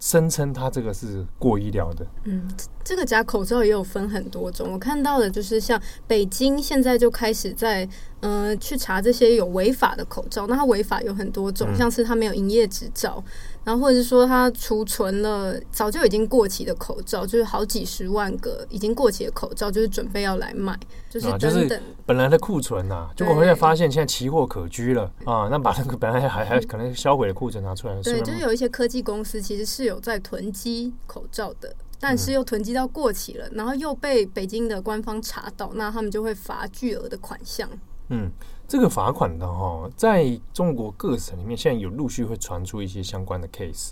[0.00, 2.42] 声称他这个是过医疗的，嗯，
[2.82, 4.72] 这个假口罩也有分很多种。
[4.72, 7.84] 我看到的就是像北京现在就开始在
[8.20, 13.22] 嗯、呃、去查这些有违法的口罩，那它违法有很多种，像是它没有营业执照，
[13.64, 20.78] 然后或者是说他储存了早就已经过期的口罩，就是好几十万个已经过期的口罩，就是准备要来卖，
[21.10, 37.68] 就是等等、啊就是、本来的库存呐、啊，结果回来发现现在期货可居了啊，那把那个 本来还还可能销毁的库存拿出来，对，就是有一些科技公司其实是有在囤积口罩的，但是又囤积到过期了，然后又被北京的官方查到，那他们就会罚巨额的款项。
[38.08, 38.28] 嗯，
[38.70, 43.90] 这个罚款的哈，在中国各省里面，现在有陆续会传出一些相关的 case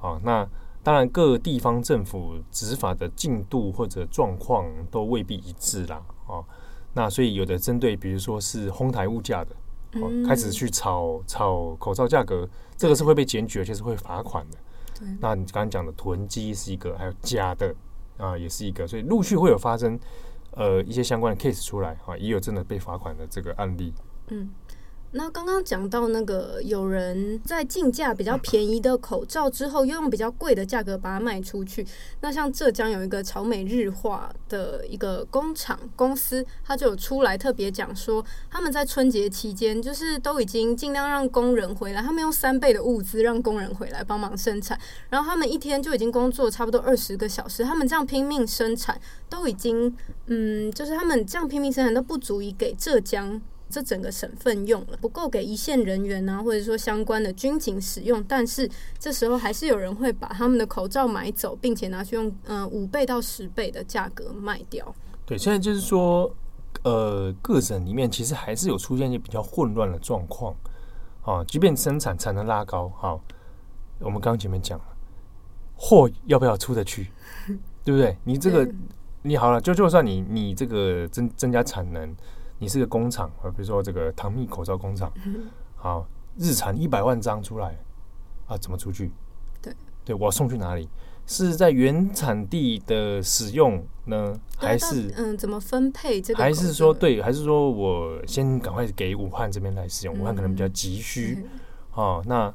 [0.00, 0.20] 啊。
[0.22, 0.48] 那
[0.84, 6.44] 当然，各地方政府执法的进度或者状况都未必一致啦啊。
[6.94, 9.56] 那所以有的针对，比如说是哄抬物价的，
[10.24, 14.58] 开始去炒炒口罩价格，这个是会被检举，而且是会罚款的。
[15.18, 17.74] 那你刚刚讲的囤积是一个，还有假的
[18.16, 19.98] 啊，也是一个，所以陆续会有发生
[20.52, 23.92] 呃一些相关的 case 出来啊，也有真的被罚款的这个案例。
[24.30, 24.50] 嗯。
[25.12, 31.84] 那刚刚讲到那个有人在进价比较便宜的口罩之后，又用比较贵的价格把它卖出去。
[32.20, 48.96] 那像浙江有一个潮美日化的一个工厂公司，他就有出来特别讲说，他们在春节期间就是都已经尽量让工人回来，他们用三倍的物资让工人回来帮忙生产，然后他们一天就已经工作差不多二十个小时，他们这样拼命生产
[49.28, 49.92] 都已经，
[50.26, 53.42] 嗯，就是他们这样拼命生产都不足以给浙江。
[53.70, 64.94] 这整个省份用了不够给一线人员啊，或者说相关的军警使用，但是这时候还是有人会把他们的口罩买走，并且拿去用嗯五倍到十倍的价格卖掉。
[65.24, 66.28] 对，现在就是说，
[66.82, 70.54] 呃，各省里面其实还是有出现一些比较混乱的状况
[71.22, 71.44] 啊。
[71.44, 73.20] 即便生产产能拉高，好、啊，
[74.00, 74.84] 我们刚刚前面讲了，
[75.76, 77.10] 货要不要出得去，
[77.84, 78.16] 对不对？
[78.24, 78.68] 你这个，
[79.22, 82.12] 你好了，就就算你你这个增增加产能，
[82.60, 85.12] 你是个工厂啊，比如说这个唐蜜口罩工厂，
[85.74, 87.76] 好，日产一百万张出来
[88.46, 89.10] 啊，怎么出去？
[89.60, 90.88] 对，对我要送去哪里？
[91.26, 96.42] 是在原产地的使用呢，还是嗯，怎么分配这个？
[96.42, 100.16] 还是说对，还是说我先赶快给武汉这边来使用？
[100.16, 101.48] 嗯、武汉可能比较急需，嗯、
[101.94, 102.52] 哦，那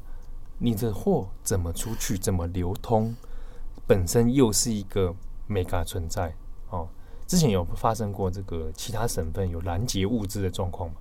[0.59, 2.17] 你的货怎么出去？
[2.17, 3.15] 怎么流通？
[3.87, 5.15] 本身又是一个
[5.49, 6.44] mega 存在哦。
[7.27, 10.95] 之前有发生过这个其他省份有拦截物资的状况嘛？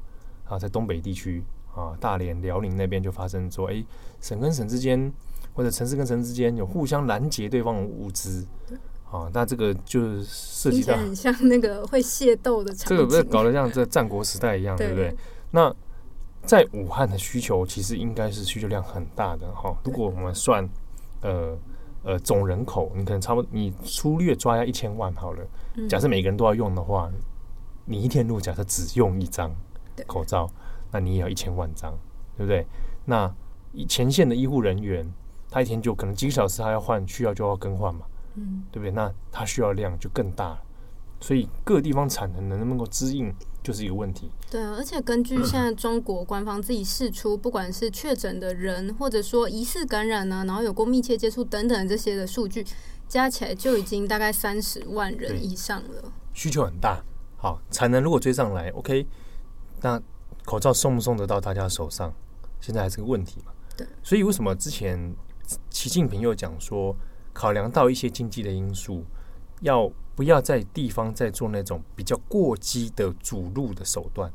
[0.49, 1.43] 啊，在东北地区
[1.75, 3.85] 啊，大连、辽宁那边就发生说，哎，
[4.21, 5.13] 省跟省之间。
[5.57, 8.45] 或者城市跟城市之间有互相拦截对方的物资，
[9.09, 15.15] 啊，那这个就涉及到很像那个会械斗的场景，这个不是搞得像这战国时代一样，对不对？
[15.53, 15.73] 那
[16.45, 19.79] 在武汉的需求其实应该是需求量很大的哈。
[19.85, 20.69] 如果我们算
[21.21, 21.57] 呃
[22.05, 25.45] 呃总人口，你可能差不多你粗略抓下一千万好了。
[25.89, 27.11] 假设每个人都要用的话，
[27.87, 29.53] 你一天如果假设只用一张
[30.07, 30.49] 口罩，
[30.93, 31.93] 那你也要一千万张，
[32.37, 32.65] 对不对？
[33.05, 33.35] 那
[33.89, 35.13] 前线的医护人员。
[35.51, 38.01] 他一天就可能几个小时，他要换，需要就要更换嘛，
[38.35, 38.91] 嗯，对不对？
[38.91, 40.63] 那他需要量就更大了，
[41.21, 43.33] 所以各地方产能能不能够支应，
[43.65, 44.31] 就是一个问题。
[44.49, 52.65] 对啊，而且根据现在中国官方自己释出，不管是确诊的人，或者说疑似感染啊，然后有过密切接触等等这些的数据，
[53.09, 56.13] 加起来就已经大概三十万人以上了。
[56.33, 57.03] 需求很大，
[57.39, 59.07] 好，产能如果追上来，OK，
[59.81, 60.01] 那
[60.45, 62.15] 口罩送不送得到大家手上，
[62.61, 63.53] 现在还是个问题嘛。
[63.77, 65.13] 对，所以为什么之前？
[65.69, 66.97] 习近平又讲说，
[67.35, 69.05] 考量到一些经济的因素，
[69.61, 74.33] 要不要在地方再做那种比较过激的阻路的手段？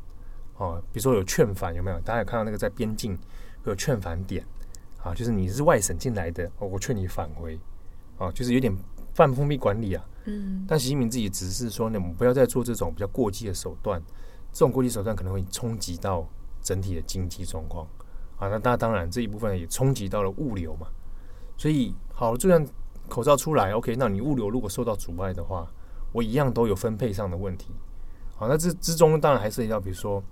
[0.58, 1.98] 哦，比如说有劝返，有没有？
[2.02, 3.18] 大家有看到那个在边境
[3.64, 4.46] 有劝返点
[5.02, 5.14] 啊？
[5.16, 7.58] 就是你是外省进来的，哦，我劝你返回，
[8.18, 8.76] 啊，就是有点
[9.16, 10.06] 半封闭管理啊。
[10.26, 10.66] 嗯。
[10.68, 14.02] 但习近平自己只是说，呢，我们不要再做这种比较过激的手段，
[14.52, 16.28] 这种过激手段可能会冲击到
[16.62, 17.88] 整体的经济状况
[18.38, 18.50] 啊。
[18.50, 20.88] 那大家当然这一部分也冲击到了物流嘛。
[21.58, 22.66] 所以，好，就算
[23.10, 25.68] 口罩出来，OK，那你物流如果受到阻碍的话，
[26.14, 27.74] 我一样都有分配上的问题。
[28.36, 30.24] 好，那这之中当然还涉及到，比如说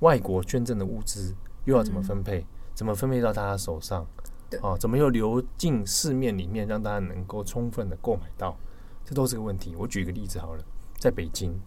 [0.00, 4.06] 外国捐赠的物资又要怎么分配，嗯、怎么分配到大家手上？
[4.48, 8.56] 对，啊，怎么又流进市面里面，让大家能够充分的购买到？
[9.04, 9.74] 这都是个问题。
[9.76, 10.64] 我举一个例子好了，
[10.98, 11.58] 在北京，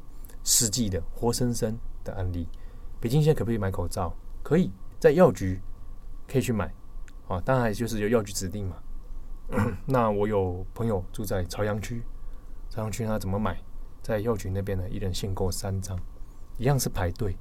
[0.43, 2.47] 实际的活生生的案例，
[3.01, 4.13] 北京现在可不可以买口罩？
[4.41, 5.59] 可以在药局
[6.27, 6.73] 可以去买，
[7.27, 8.77] 啊，当然就是由药局指定嘛。
[9.85, 12.03] 那我有朋友住在朝阳区，
[12.69, 13.57] 朝阳区他怎么买？
[14.01, 15.99] 在药局那边呢，一人限购三张，
[16.57, 17.37] 一样是排队。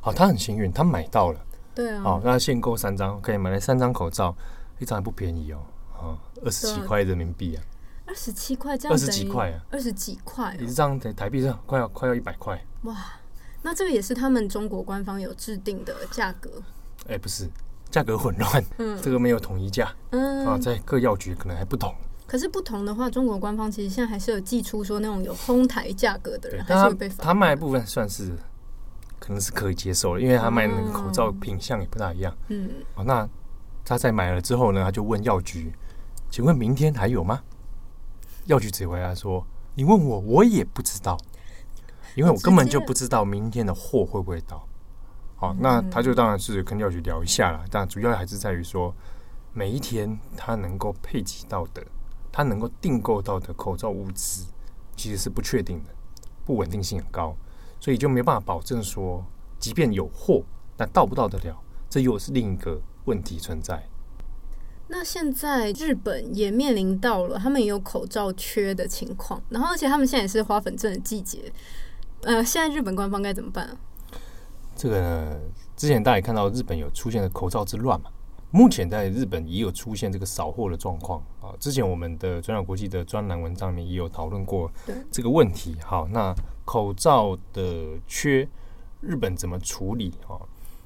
[0.00, 1.40] 好，他很幸运，他买到了。
[1.74, 2.02] 对啊。
[2.02, 4.34] 好，那他限购三张，可以买来三张口罩，
[4.78, 7.62] 一张还不便宜哦，啊，二十七块人民币啊。
[8.06, 8.94] 二十七块这样。
[8.94, 9.60] 二十几块啊。
[9.70, 10.54] 二十几块。
[10.60, 12.64] 一张台台币上快要快要一百块。
[12.82, 12.96] 哇，
[13.62, 16.62] 那这个也是他们中国官方有制定的价格？
[17.08, 17.50] 哎，不是。
[17.90, 21.94] 价格混乱，嗯，这个没有统一价，嗯啊，在各药局可能还不同。
[22.26, 27.22] 可是不同的话，中国官方其实现在还是有寄出说那种有哄抬价格的人还是会被罚。
[27.22, 28.36] 他卖的部分算是
[29.20, 32.36] 可能是可以接受的，因为他卖那个口罩品相也不大一样。
[32.48, 33.28] 嗯，哦，那
[33.84, 35.72] 他在买了之后呢，他就问药局
[36.28, 37.40] ：“请问明天还有吗？”
[38.46, 41.16] 药局只回答说：“你问我，我也不知道，
[42.16, 44.66] 因为我根本就不知道明天的货会不会到。”
[45.38, 48.94] 好，那他就当然是跟药局聊一下了，但主要还是在于说，
[49.52, 51.84] 每一天他能够配给到的，
[52.32, 54.46] 他能够订购到的口罩物资，
[54.96, 55.90] 其实是不确定的，
[56.46, 57.36] 不稳定性很高，
[57.78, 59.22] 所以就没办法保证说，
[59.58, 60.42] 即便有货，
[60.78, 61.58] 那到不到得了，
[61.90, 63.86] 这又是另一个问题存在。
[64.88, 71.52] 那现在日本也面临到了他们也有口罩缺的情况，然后而且他们现在也是花粉症的季节，
[72.22, 73.76] 呃，现在日本官方该怎么办啊？
[74.76, 75.36] 这个呢，
[75.74, 78.10] 之前大家也看到日本有出现的口罩之乱嘛，
[78.50, 81.56] 目前在日本也有出现这个扫货的状况啊。
[81.58, 84.70] 之前我们的转角国际的专栏文章里面也有讨论过
[85.10, 85.76] 这个问题。
[85.82, 86.34] 好，那
[86.66, 88.46] 口罩的缺，
[89.00, 90.36] 日本怎么处理啊？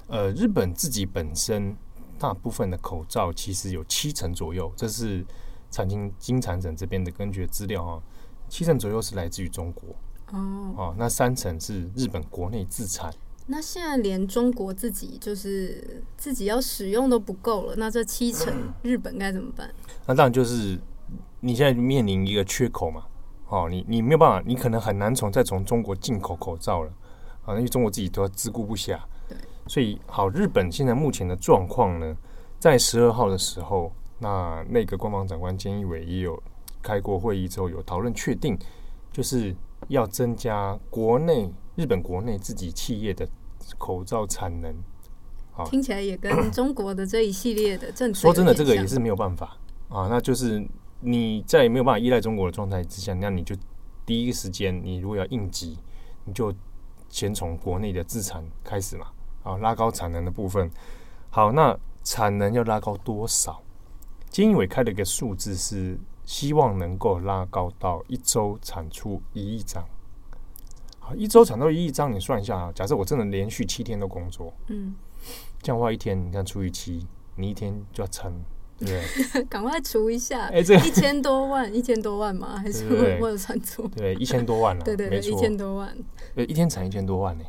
[0.07, 1.77] 呃，日本自己本身
[2.17, 5.25] 大部分的口罩其实有七成左右，这是
[5.71, 8.03] 产经经产省这边的根据资料啊，
[8.49, 9.97] 七成左右是来自于中国
[10.33, 13.13] 哦，啊，那三成是日本国内自产。
[13.51, 19.69] 那现在连中国自己就是自己要使用都不够了，那这七成 日本该怎么办？
[20.07, 20.79] 那当然就是
[21.41, 23.05] 你现在面临一个缺口嘛，
[23.49, 26.93] 哦，你你没有办法，你可能很难从再从中国进口口罩了
[27.45, 28.97] 啊，因为中国自己都要自顾不暇。
[29.29, 29.37] 对，
[29.67, 32.17] 所以好，日本现在目前的状况呢，
[32.61, 36.41] 在十二号的时候，那那个官方长官菅义伟也有
[36.81, 38.57] 开过会议之后有讨论确定，
[39.13, 39.53] 就是
[39.89, 43.29] 要增加国内日本国内自己企业的
[43.79, 44.75] 口罩产能。
[45.53, 49.57] 好，听起来也跟中国的这一系列的政策说真的，这个也是没有办法
[49.89, 50.67] 啊，那就是。
[51.03, 53.57] 你在没有办法依赖中国的状态之下，那你就
[54.05, 55.79] 第一个时间，你如果要应急，
[56.27, 56.53] 你就
[57.09, 59.07] 先从国内的自产开始嘛，
[59.43, 60.71] 啊，拉高产能的部分。
[61.31, 63.63] 好，那产能要拉高多少？
[64.31, 69.83] 菅义伟开了一个数字是希望能够拉高到一周产出一亿张。
[71.11, 74.95] 好，一周产到一亿张，你算一下啊，假设我真的连续七天都工作，嗯，
[75.61, 78.33] 这样的话一天你看除以七，你一天就要撑。
[78.79, 79.03] 对，
[79.51, 82.57] 赶快除一下，哎，这一千多万， 一千多万吗？
[82.57, 83.91] 还是我有算错？
[83.95, 85.95] 对，一千多万了，对对对，一千多万，
[86.35, 87.45] 对，一天产一千多万呢，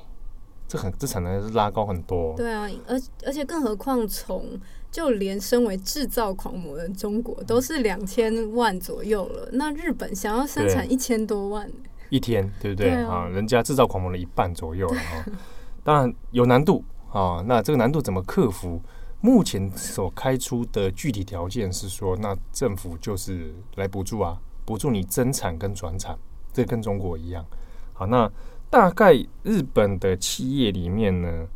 [0.67, 2.35] 这很这产能是拉高很多。
[2.35, 4.59] 对啊，而而且更何况从
[4.91, 11.71] 就连身为制造狂魔的中国都是两千万左右了，那日本想要生产一千多万
[12.11, 13.25] 一天，对不对啊？
[13.29, 15.25] 人家制造狂魔的一半左右了啊，
[15.81, 17.41] 当然有难度啊。
[17.47, 18.79] 那这个难度怎么克服？
[19.21, 26.17] 目前所开出的具体条件是说，那政府就是来补助啊，补助你增产跟转产，
[26.51, 27.45] 这跟中国一样。
[27.93, 28.29] 好，那
[28.69, 31.47] 大概日本的企业里面呢，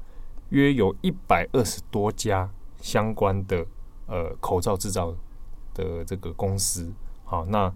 [0.49, 3.65] 约有一百二十多家相关的
[4.05, 5.13] 呃口罩制造
[5.73, 6.93] 的这个公司。
[7.23, 7.73] 好，那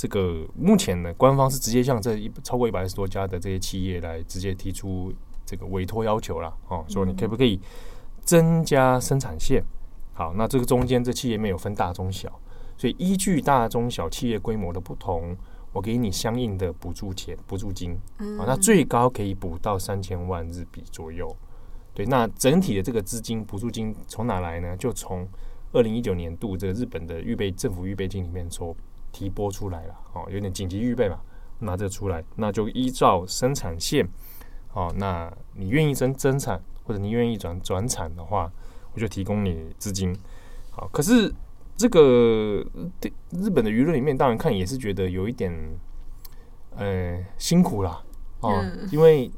[0.00, 5.12] 这个目前呢，官方是直接向这一超过一百二十多家的这些企业来直接提出
[5.44, 6.50] 这个委托要求了。
[6.68, 7.60] 哦，说你可不可以？
[8.24, 9.62] 增加生产线，
[10.14, 12.32] 好，那这个中间这企业没有分大中小，
[12.78, 15.36] 所以依据大中小企业规模的不同，
[15.72, 17.92] 我给你相应的补助钱、补助金，
[18.38, 21.36] 啊，那最高可以补到三千万日币左右。
[21.92, 24.74] 对，那整体的这个资金补助金从哪来呢？
[24.78, 25.28] 就从
[25.72, 28.74] 二零一九年度这个日本的预备政府预备金里面所
[29.12, 31.20] 提拨出来了，哦，有点紧急预备嘛，
[31.58, 34.08] 拿这个出来，那就依照生产线，
[34.72, 36.60] 哦，那你愿意增增产？
[36.84, 38.50] 或者你愿意转转产的话，
[38.94, 40.12] 我就提供你资金。
[40.70, 41.32] 好，可是
[41.76, 42.64] 这个
[43.30, 45.52] 日本的舆论里面，当然看也是觉得有一点，
[46.76, 48.02] 呃，辛苦啦，
[48.40, 49.30] 哦，嗯、因为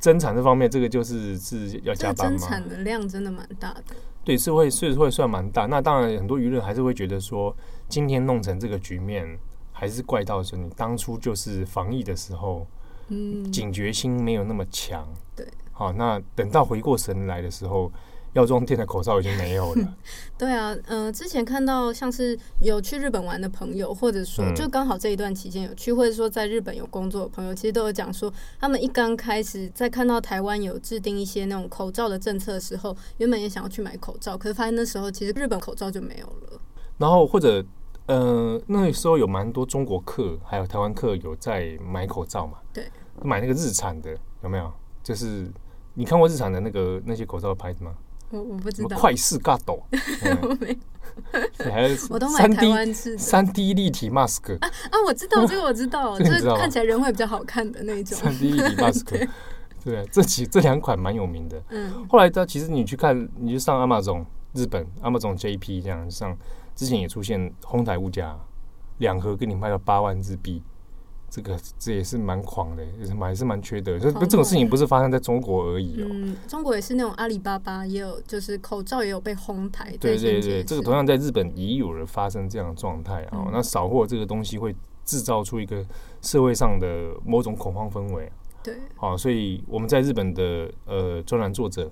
[0.00, 2.38] 增产这方面，这个就是是要加班嘛。
[2.38, 3.84] 增产的量真的蛮大的。
[4.24, 5.66] 对，是会是会算蛮大。
[5.66, 7.54] 那当然，很多舆论还是会觉得说，
[7.90, 9.38] 今天弄成这个局面，
[9.72, 12.66] 还是怪到说你当初就是防疫的时候，
[13.08, 15.06] 嗯，警觉心没有那么强。
[15.34, 15.46] 对。
[15.72, 17.90] 好，那等到回过神来的时候，
[18.34, 19.96] 药妆店的口罩已经没有了。
[20.38, 36.60] 对啊，嗯、呃，之前看到像是有去日本玩的朋友，或者说就刚好这一段期间有去，或者说在日本有工作的朋友，其实都有讲说，他们一刚开始在看到台湾有制定一些那种口罩的政策的时候，原本也想要去买口罩，可是发现那时候其实日本口罩就没有了。
[36.98, 37.64] 然后或者，
[38.06, 42.58] 呃，那时候有蛮多中国客还有台湾客有在买口罩嘛？
[42.72, 42.90] 对，
[43.22, 44.72] 买那个日产的有没有？
[45.02, 45.50] 就是。
[45.94, 47.92] 你看过日产的那个那些口罩的牌子吗？
[48.30, 48.96] 我我不知道。
[48.96, 49.82] 快视嘎斗，
[50.40, 50.78] 我没。
[51.58, 54.96] 还 我都买台湾式三 D 立体 mask 啊啊！
[55.04, 59.28] 我知道 这个，我知道，就是看起来人会比较好看的那种三 D 立体 mask。
[59.84, 61.60] 对，这几这两款蛮有名的。
[61.70, 62.06] 嗯。
[62.08, 66.38] 后来，它其实你去看，你就上 Amazon 日本 Amazon JP 这样上，
[66.74, 68.38] 之前也出现哄抬物价，
[68.98, 70.62] 两盒给你卖到八万日币。
[71.32, 73.96] 这个这也是蛮狂的，也是蛮是蛮缺德。
[73.96, 76.08] 这这种事情不是发生在中国而已哦。
[76.10, 79.96] 嗯，中国也是那种阿里巴巴也有，就是口罩也有被哄抬。
[79.98, 83.48] 对对对，这个同样在日本也有人发生这样的状态啊。
[83.52, 85.86] 那扫货这个东西会制造出一个
[86.20, 88.28] 社会上的某种恐慌氛围。
[88.60, 88.74] 对。
[88.96, 91.88] 好，所以我们在日本的呃专栏作者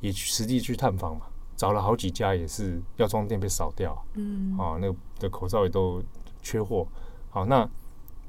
[0.00, 1.22] 也实际去探访嘛，
[1.56, 3.96] 找了好几家也是药妆店被扫掉。
[4.14, 4.56] 嗯。
[4.58, 6.02] 啊，那个的口罩也都
[6.42, 6.86] 缺货。
[7.30, 7.68] 好，那。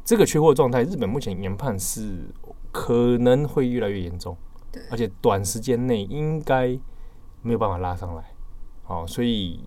[0.08, 2.28] 这个缺货状态，日本目前研判是
[2.72, 4.38] 可能会越来越严重，
[4.72, 6.80] 对，而且短时间内应该
[7.42, 8.24] 没有办法拉上来。
[8.84, 9.60] 好，所以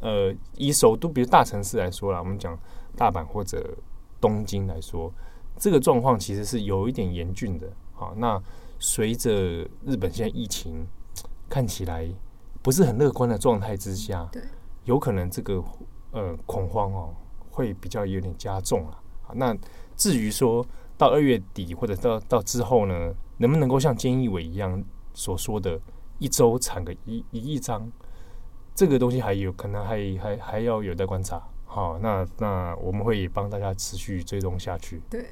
[0.00, 2.56] 呃，以首都比如大城市来说啦，我们讲
[2.94, 3.76] 大阪或者
[4.20, 5.12] 东京来说，
[5.56, 7.68] 这个状况其实是有一点严峻的。
[7.92, 8.40] 好，那
[8.78, 9.32] 随着
[9.84, 10.86] 日本现在疫情
[11.48, 12.08] 看起来
[12.66, 14.42] 不是很乐观的状态之下，对，
[14.86, 15.62] 有可能这个
[16.10, 17.14] 呃恐慌哦
[17.48, 18.98] 会比较有点加重了。
[19.34, 19.56] 那
[19.94, 20.66] 至于说
[20.98, 24.82] 到二月底或者到到之后呢，能不能够像菅义伟一样
[25.14, 25.80] 所说的，
[26.18, 27.88] 一周产个一一亿张，
[28.74, 31.40] 这个东西还有可能还还还要有待观察。
[31.66, 35.00] 好，那那我们会帮大家持续追踪下去。
[35.08, 35.24] 对。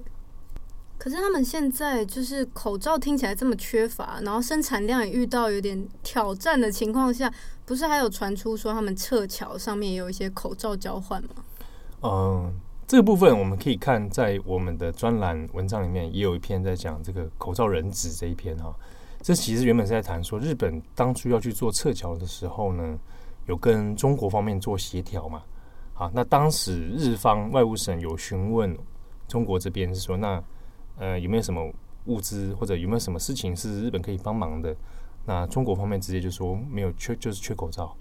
[1.05, 7.30] 可是他们现在就是口罩听起来这么缺乏，然后生产量也遇到有点挑战的情况下，
[7.66, 11.44] 不是还有传出说他们撤侨上面也有一些口罩交换吗？
[12.05, 12.55] 嗯，
[12.86, 18.74] 这个部分我们可以看在我们的专栏文章里面也有一篇在讲这个口罩人质这一篇哈。
[19.20, 22.98] 这其实原本是在谈说日本当初要去做撤侨的时候呢，
[23.44, 25.42] 有跟中国方面做协调嘛。
[25.92, 28.74] 好，那当时日方外务省有询问
[29.28, 30.42] 中国这边是说那。
[30.99, 31.72] 呃，有没有什么
[32.07, 34.74] 物资或者有没有什么事情是日本可以帮忙的？
[35.26, 37.97] 那中国方面直接就说没有缺，就是缺口罩。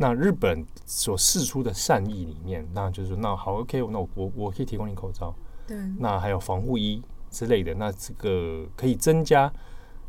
[0.00, 5.32] 那日本所释出的善意里面，那就是说那好，OK，那我我我可以提供你口罩。
[5.64, 5.76] 对。
[5.98, 9.52] 那还有防护衣之类的，那这个可以增加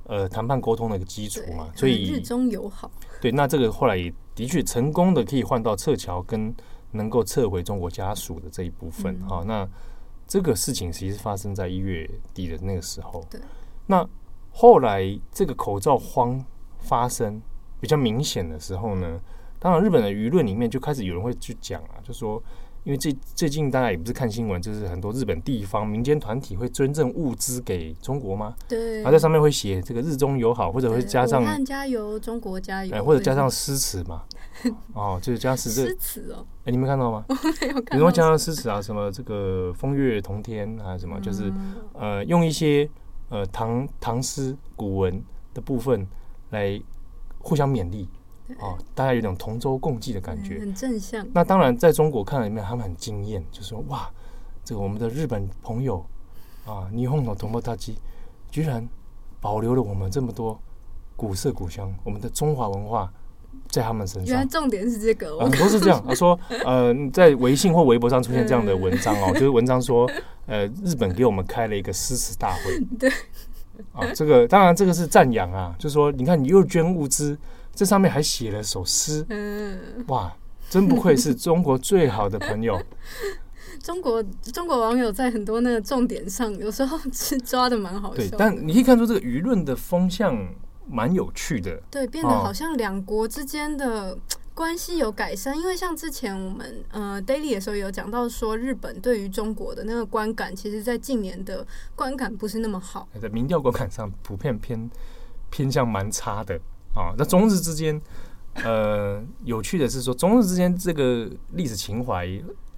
[0.06, 1.70] 呃谈判沟通的一个基础嘛？
[1.76, 2.90] 所以日中友好。
[3.22, 6.52] 对，那这个后来也的确成功的可以换到撤侨跟
[6.92, 9.20] 能够撤回中国家属的这一部分。
[9.30, 9.70] 好、嗯，那。
[10.28, 13.24] 这个事情其实发生在一月底的那个时候。
[13.30, 13.40] 对。
[13.88, 14.08] 那
[14.52, 16.44] 后来这个口罩荒
[16.80, 17.42] 发生
[17.80, 19.20] 比较明显的时候呢，
[19.60, 22.42] 当然日本的舆论里面就开始有人会去讲啊，就说，
[22.84, 28.56] 因为最最近大家也不是看新闻，就是很多日本地方民间团体会捐赠物资给中国吗？
[28.68, 28.98] 对。
[28.98, 34.24] 然后在上面会写这个日中友好，或者会加上加油，中国加油，哎，或者加上诗词嘛。
[34.94, 36.46] 哦，就是加诗诗词哦。
[36.66, 37.26] 哎，你没看到吗？
[37.30, 37.92] 我没有看到。
[37.92, 42.90] 比如说加上诗词啊，什么这个风月同天啊，什么就是、嗯、呃，用一些
[43.30, 46.06] 呃唐唐诗古文的部分
[46.50, 46.82] 来
[47.40, 48.10] 互相勉励
[48.60, 51.26] 哦，大家有一种同舟共济的感觉，很正向。
[51.34, 54.10] 那当然，在中国看来面，他们很惊艳，就是说哇，
[54.64, 56.06] 这个我们的日本朋友
[56.66, 57.98] 啊，霓虹的同胞大吉
[58.50, 58.88] 居然
[59.40, 60.60] 保留了我们这么多
[61.16, 63.12] 古色古香，我们的中华文化。
[63.70, 66.04] 在他们身上，原来重点是这个，很多是这样。
[66.08, 70.10] 他说，呃，在微信或微博上出现这样的文章哦， 就是文章说，
[70.46, 72.80] 呃，日本给我们开了一个诗词大会。
[72.98, 73.10] 对，
[73.94, 77.38] 啊，这个当然这个是赞扬啊，就是说，你看你又捐物资，
[77.76, 79.78] 这上面还写了首诗，嗯，
[80.08, 80.34] 哇，
[80.70, 82.82] 真不愧是中国最好的朋友。
[83.84, 88.30] 中国中国网友在很多那个重点上，有时候是抓的蛮好笑的。
[88.30, 90.36] 对，但你可以看出这个舆论的风向。
[90.90, 94.18] 蛮有趣的，对，变得好像两国之间的
[94.54, 95.54] 关系有改善。
[95.54, 101.66] 哦、因为像之前我们呃 daily 的时候有讲到说，日本对于中国的那个观感，其实在近年的
[101.96, 104.90] 观感不是那么好，在民调观感上普遍偏
[105.50, 106.56] 偏向蛮差的
[106.96, 107.14] 啊。
[107.18, 108.02] 那中日之间，
[108.56, 112.28] 呃，有趣的是说，中日之间这个历史情怀、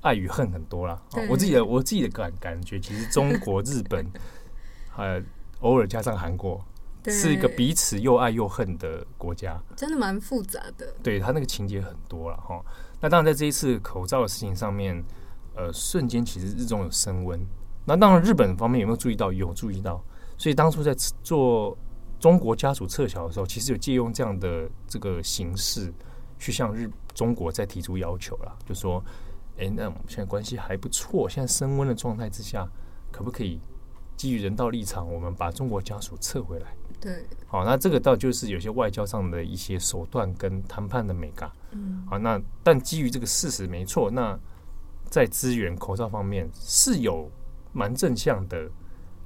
[0.01, 1.01] 爱与恨很多啦。
[1.29, 4.05] 我自己的我自己的感感觉，其实中国、日本，
[4.97, 5.21] 呃，
[5.61, 6.61] 偶尔加上韩国。
[7.07, 10.93] 是一个彼此又爱又恨的国家，真的蛮复杂的。
[11.01, 12.63] 对，他那个情节很多了哈。
[12.99, 15.01] 那当然，在这一次口罩的事情上面，
[15.55, 17.39] 呃，瞬间其实日中有升温。
[17.85, 19.31] 那当然，日本方面有没有注意到？
[19.31, 20.03] 有注意到。
[20.37, 20.93] 所以当初在
[21.23, 21.77] 做
[22.19, 25.93] 中国家属撤侨的时候，其实有借用这样的这个形式
[26.37, 29.03] 去向日中国再提出要求了，就说：
[29.57, 32.67] 哎，那我们现在关系还不错，现在升温的状态之下，
[33.11, 33.59] 可不可以
[34.17, 36.67] 基于人道立场，我们把中国家属撤回来？
[37.01, 41.49] 对，好，那这个倒就是有些外交上的一些手段跟谈判的美感。
[41.71, 44.37] 嗯，好，那但基于这个事实没错，那
[45.05, 47.31] 在资源口罩方面是有
[47.71, 48.69] 蛮正向的，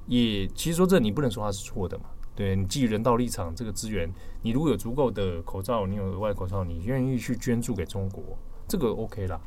[0.06, 2.04] 也其实说这你不能说它是错的嘛。
[2.36, 4.08] 对，你基于人道立场，这个资源
[4.42, 8.22] 你如果有足够的口罩，你有额外口罩，你愿意去捐助给中国，
[8.68, 9.40] 这个 OK 啦。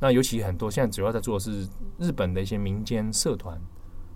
[0.00, 1.66] 那尤其很多现在主要在做的是
[1.98, 3.60] 日本的一些民间社团，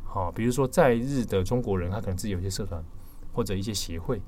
[0.05, 2.83] 好，比如说在日的中国人，他可能自己有一些社团。
[3.41, 4.21] 或者一些协会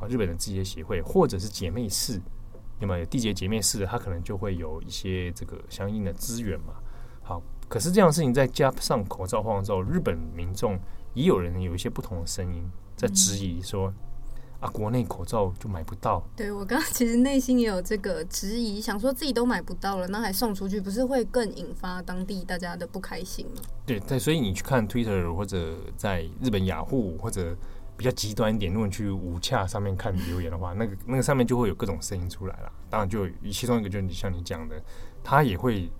[0.00, 2.18] 啊，日本的这些协会，或者是姐妹市，
[2.80, 6.72] 那么有缔结姐妹市的，他可能就会有一些这个相应的资源嘛。
[7.22, 10.78] 好，可是这样的事情再加上口罩荒之后，日本民众
[11.12, 12.64] 也有人有一些不同的声音
[12.96, 13.92] 在质疑说
[14.60, 16.26] ：“嗯、啊，国内口罩就买不到。
[16.34, 23.60] 对”对我刚刚其实内心也有这个质疑，想说自己都买不到了，那还送出去，不是会更引发当地大家的不开心吗？
[23.84, 27.54] 对对，所以你去看 Twitter 或者在日本雅虎或者。
[27.96, 32.72] 比较极端一点，如果你去五洽上面看留言的话，那个那个上面就会有各种声音出来了。
[32.90, 34.80] 当然，就其中一个就是你像你讲的，
[35.24, 35.90] 他也会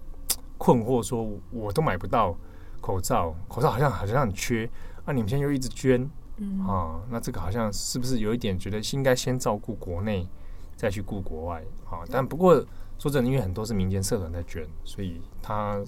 [0.59, 2.37] 困惑说，我都买不到
[2.81, 4.69] 口罩，口罩好像好像很缺，
[5.05, 10.29] 啊、你们现在又一直捐，嗯啊，那这个好像是不是有一点觉得应该先照顾国内，
[10.77, 12.05] 再去顾国外啊？
[12.11, 12.55] 但不过
[12.99, 15.83] 说真的，因为很多是民间社团在捐，所以他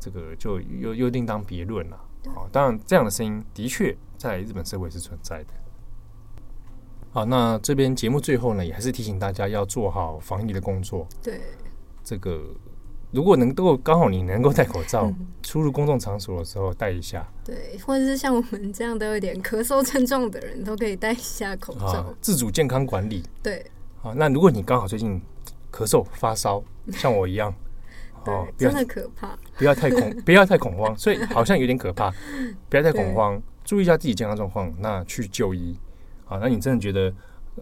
[0.00, 1.96] 这个就又又另当别论了。
[2.34, 3.96] 啊，当然这样的声音的确
[4.26, 5.50] 在日本社会是存在的。
[7.12, 11.06] 好，那这边节目最后呢，也还是提醒大家要做好防疫的工作。
[11.22, 11.40] 对，
[12.04, 12.42] 这个
[13.10, 15.10] 如果能够刚好你能够戴口罩，
[15.42, 17.26] 出入公众场所的时候戴一下。
[17.42, 21.86] 对，或者是像我们这样都有点咳嗽症状的人都可以戴一下口罩。
[21.86, 23.22] 啊，自主健康管理。
[23.42, 23.64] 对。
[24.02, 25.18] 好，那如果你刚好最近
[25.72, 26.62] 咳嗽发烧，
[26.92, 27.54] 像我一样，
[28.26, 29.34] 哦，真的可怕。
[29.56, 32.12] 不要太恐，不要太恐慌，所以好像有点可怕。
[32.68, 35.78] 不要太恐慌，注意一下自己健康状况，那去就医。
[36.24, 37.12] 啊，那你真的觉得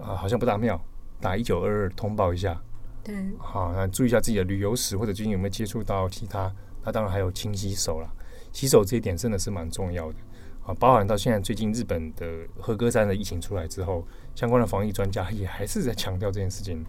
[0.00, 0.80] 啊，好像不大妙，
[1.20, 2.58] 打一九二二通报一下。
[3.02, 6.50] 对，好，那注意一下自己的旅游史，或者最近有没有接触到其他？
[6.84, 8.08] 那当然还有勤洗手了，
[8.52, 10.18] 洗手这一点真的是蛮重要的
[10.64, 10.74] 啊。
[10.78, 12.26] 包含到现在最近日本的
[12.58, 16.84] 和歌山的疫情出来之后，相关的防疫专家也还是在强调这件事情。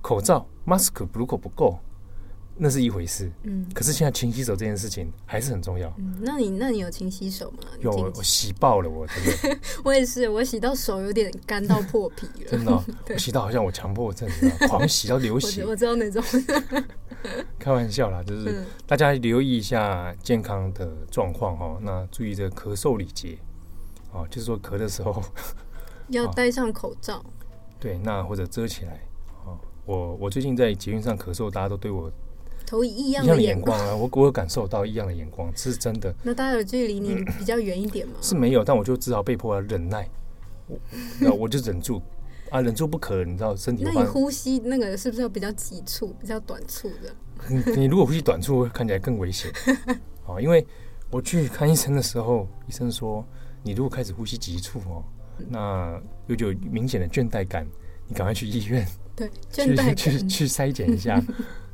[0.00, 1.78] 口罩 mask 如果不够。
[2.58, 5.92] 那是一回事，嗯，可是现在勤洗手这件事情还是很重要。
[5.98, 7.58] 嗯，那你那你有勤洗手吗？
[7.80, 9.58] 有，我洗爆了，我真的。
[9.84, 12.50] 我也是，我洗到手有点干到破皮了。
[12.50, 14.26] 真的， 哦，我洗到好像我强迫症，
[14.68, 15.66] 狂洗到流血。
[15.66, 16.22] 我知道那种。
[17.58, 21.78] 开玩笑啦，就是大家留意一下健康的状况哈。
[21.82, 23.36] 那注意这个咳嗽礼节
[24.12, 25.22] 哦，就是说咳的时候
[26.08, 27.22] 要戴上口罩。
[27.78, 28.98] 对，那或者遮起来。
[29.84, 32.10] 我我最近在捷运上咳嗽，大家都对我。
[32.66, 33.94] 投以异样的眼光啊！
[33.94, 36.14] 我我有感受到异样的眼光，这是真的。
[36.22, 38.14] 那大家有距离你比较远一点吗？
[38.20, 40.08] 是没有，但我就只好被迫要忍耐。
[40.66, 40.78] 我
[41.20, 42.02] 那 我就忍住
[42.50, 43.84] 啊，忍住不可，你知道身体。
[43.84, 47.14] 那你呼吸那个是不是要比较急促、比较短促的？
[47.48, 49.50] 你 你如果呼吸短促，会看起来更危险
[50.26, 50.38] 啊！
[50.42, 50.66] 因为
[51.10, 53.24] 我去看医生的时候，医生说
[53.62, 55.04] 你如果开始呼吸急促哦，
[55.48, 57.64] 那有就有明显的倦怠感，
[58.08, 61.22] 你赶快去医院，对，倦怠去去去筛检一下。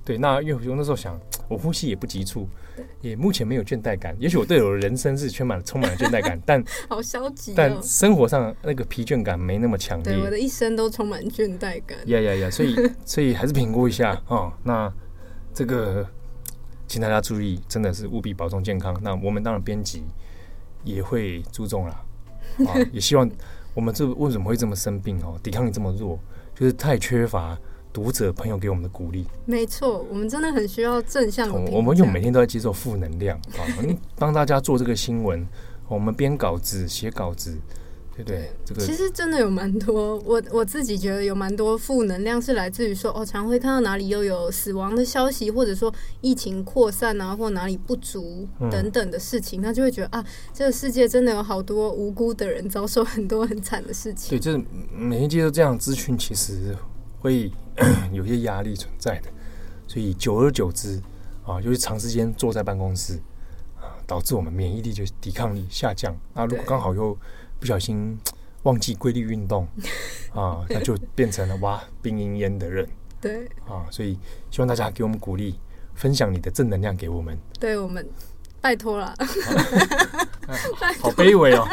[0.04, 2.48] 对，那因为我那时候想，我呼吸也不急促，
[3.00, 4.16] 也目前没有倦怠感。
[4.18, 7.54] 也许我对我的人生是充满了充满了倦怠感，但 好消极。
[7.54, 10.12] 但生活上那个疲倦感没那么强烈。
[10.12, 11.96] 对，我的一生都充满倦怠感。
[12.06, 12.50] 呀呀呀！
[12.50, 12.74] 所以
[13.06, 14.52] 所以还是评估一下哦。
[14.64, 14.92] 那
[15.54, 16.04] 这个，
[16.88, 18.98] 请大家注意，真的是务必保重健康。
[19.02, 20.02] 那我们当然编辑
[20.82, 22.04] 也会注重啦，
[22.66, 23.30] 啊， 也希望
[23.72, 25.38] 我们这为什么会这么生病哦？
[25.44, 26.18] 抵抗力这么弱，
[26.56, 27.56] 就是太缺乏。
[27.92, 31.70] 读者朋友给我们的鼓励，没错，我们真的很需要正向的。
[31.70, 33.60] 我们又每天都在接受负能量啊！
[34.16, 35.46] 帮大家做这个新闻，
[35.88, 37.58] 我们编稿子、写稿子，
[38.16, 38.50] 对不对？
[38.64, 50.24] 这个其实真的有蛮多，我我自己觉得有蛮多负能量是来自于说，哦，常会看到哪里又有死亡的消息，或者说疫情扩散啊，或哪里不足等等的事情，那、嗯、就会觉得啊，
[50.54, 54.30] 这个世界真的有好多无辜的人遭受很多很惨的事情。
[54.30, 56.74] 对，就是每天接受这样的资讯，其实
[57.22, 57.50] 会。
[58.12, 59.30] 有些压力存在的，
[59.88, 61.00] 所以久而久之
[61.42, 63.14] 啊，就是长时间坐在办公室
[63.80, 66.14] 啊，导致我们免疫力就抵抗力下降。
[66.34, 67.16] 那如果刚好又
[67.58, 68.18] 不小心
[68.64, 69.66] 忘记规律运动
[70.34, 72.86] 啊，那就变成了哇病恹恹的人。
[73.22, 74.18] 对啊，所以
[74.50, 75.58] 希望大家给我们鼓励，
[75.94, 77.38] 分享你的正能量给我们。
[77.58, 78.06] 对我们，
[78.60, 79.14] 拜托了，
[81.00, 81.66] 好卑微哦。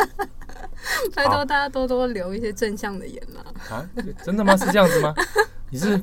[1.16, 3.42] 拜托大家多多留一些正向的言嘛。
[3.76, 3.90] 啊，
[4.24, 4.56] 真的吗？
[4.58, 5.14] 是这样子吗？
[5.70, 5.94] 你是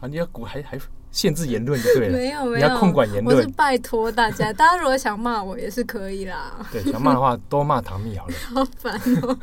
[0.00, 0.06] 啊？
[0.08, 0.78] 你要鼓还还
[1.10, 2.16] 限制言论就对了。
[2.16, 3.36] 没有没有，你要控管言论。
[3.36, 6.54] 我是拜托大家， 大家如果想骂我也是可以啦。
[6.72, 8.34] 对，想骂的话多骂唐蜜好了。
[8.52, 9.38] 好烦哦。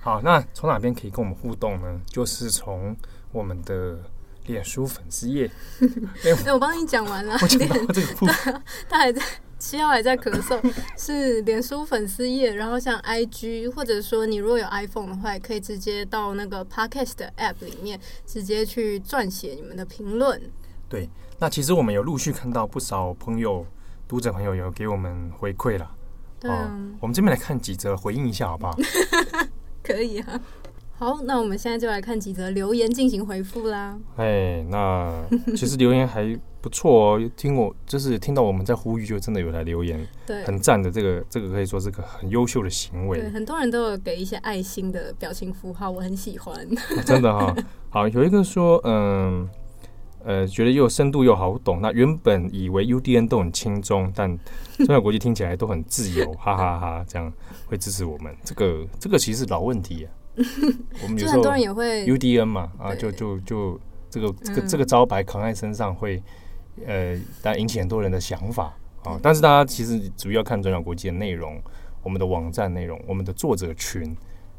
[0.00, 2.00] 好，那从哪边可以跟我们互动呢？
[2.06, 2.96] 就是从
[3.32, 3.98] 我们的
[4.46, 5.50] 脸书粉丝页。
[6.24, 7.36] 哎，我帮你讲完了。
[7.42, 9.20] 我讲到这个部分，他还在。
[9.60, 10.58] 七号还在咳嗽，
[10.98, 20.40] 是脸书粉丝页，然后像 IG，或者说你如果有 iPhone 的话，也可以直接到那个 Podcast 的 App 里面，直接去撰写你们的评论。
[20.88, 21.08] 对，
[21.38, 23.64] 那其实我们有陆续看到不少朋友、
[24.08, 25.88] 读者朋友有给我们回馈了。
[26.40, 28.74] 对啊，哦，我们这边来看几则回应一下，好不好？
[29.84, 30.40] 可以啊。
[31.00, 33.98] 好，那我们现在就来看几则留言进行回复啦。
[34.16, 35.10] 哎，那
[35.56, 37.30] 其实留言还不错哦。
[37.38, 40.90] 听我就是听到我们在呼吁，就真的有来留言，对，很赞的。
[40.90, 43.18] 这个这个可以说是个很优秀的行为。
[43.18, 46.54] 对，很多人都有给一些爱心的表情符号，我很喜欢。
[46.54, 49.48] 啊、真的哈、哦， 好，有一个说，嗯
[50.22, 51.80] 呃，觉得又深度又好懂。
[51.80, 54.38] 那原本以为 UDN 都很轻松，但
[54.76, 57.04] 中小国际听起来都很自由，哈，哈哈哈。
[57.08, 57.32] 这样
[57.64, 60.12] 会支持我们，这个这个其实是老问题啊。
[61.02, 66.22] 我们有时候很多人也会 UDN 嘛啊，就就就这个这个这个招牌扛在身上会
[66.86, 68.74] 呃，但引起很多人的想法
[69.04, 69.18] 啊。
[69.22, 71.60] 但是大家其实主要看转角国际的内容，
[72.02, 74.16] 我们的网站内容，我们的作者群、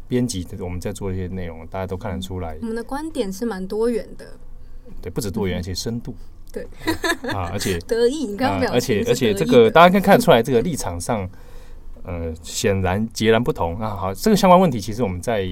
[0.08, 2.58] 编辑，我们在做一些内容，大家都看得出来。
[2.62, 4.26] 我们的观点是蛮多元的，
[5.02, 6.16] 对，不止多元，而且深度。
[6.52, 6.68] 对
[7.34, 11.30] 啊，而且 得意，你刚刚表而且而且这个大家可以看得出来，这个立场上。
[12.04, 13.78] 呃，显然截然不同。
[13.80, 15.44] 那好，这个相关问题，其实我们在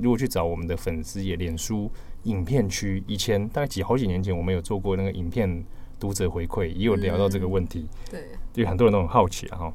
[0.00, 1.90] 如果去找我们的粉丝也、脸书
[2.24, 5.64] 影片区，以前大概几好几年前，我们有做过那个影片
[6.00, 7.80] 读者回馈，也有聊到这个问题。
[7.80, 8.20] 嗯、对，
[8.54, 9.58] 因为很多人都很好奇啊。
[9.58, 9.74] 哈，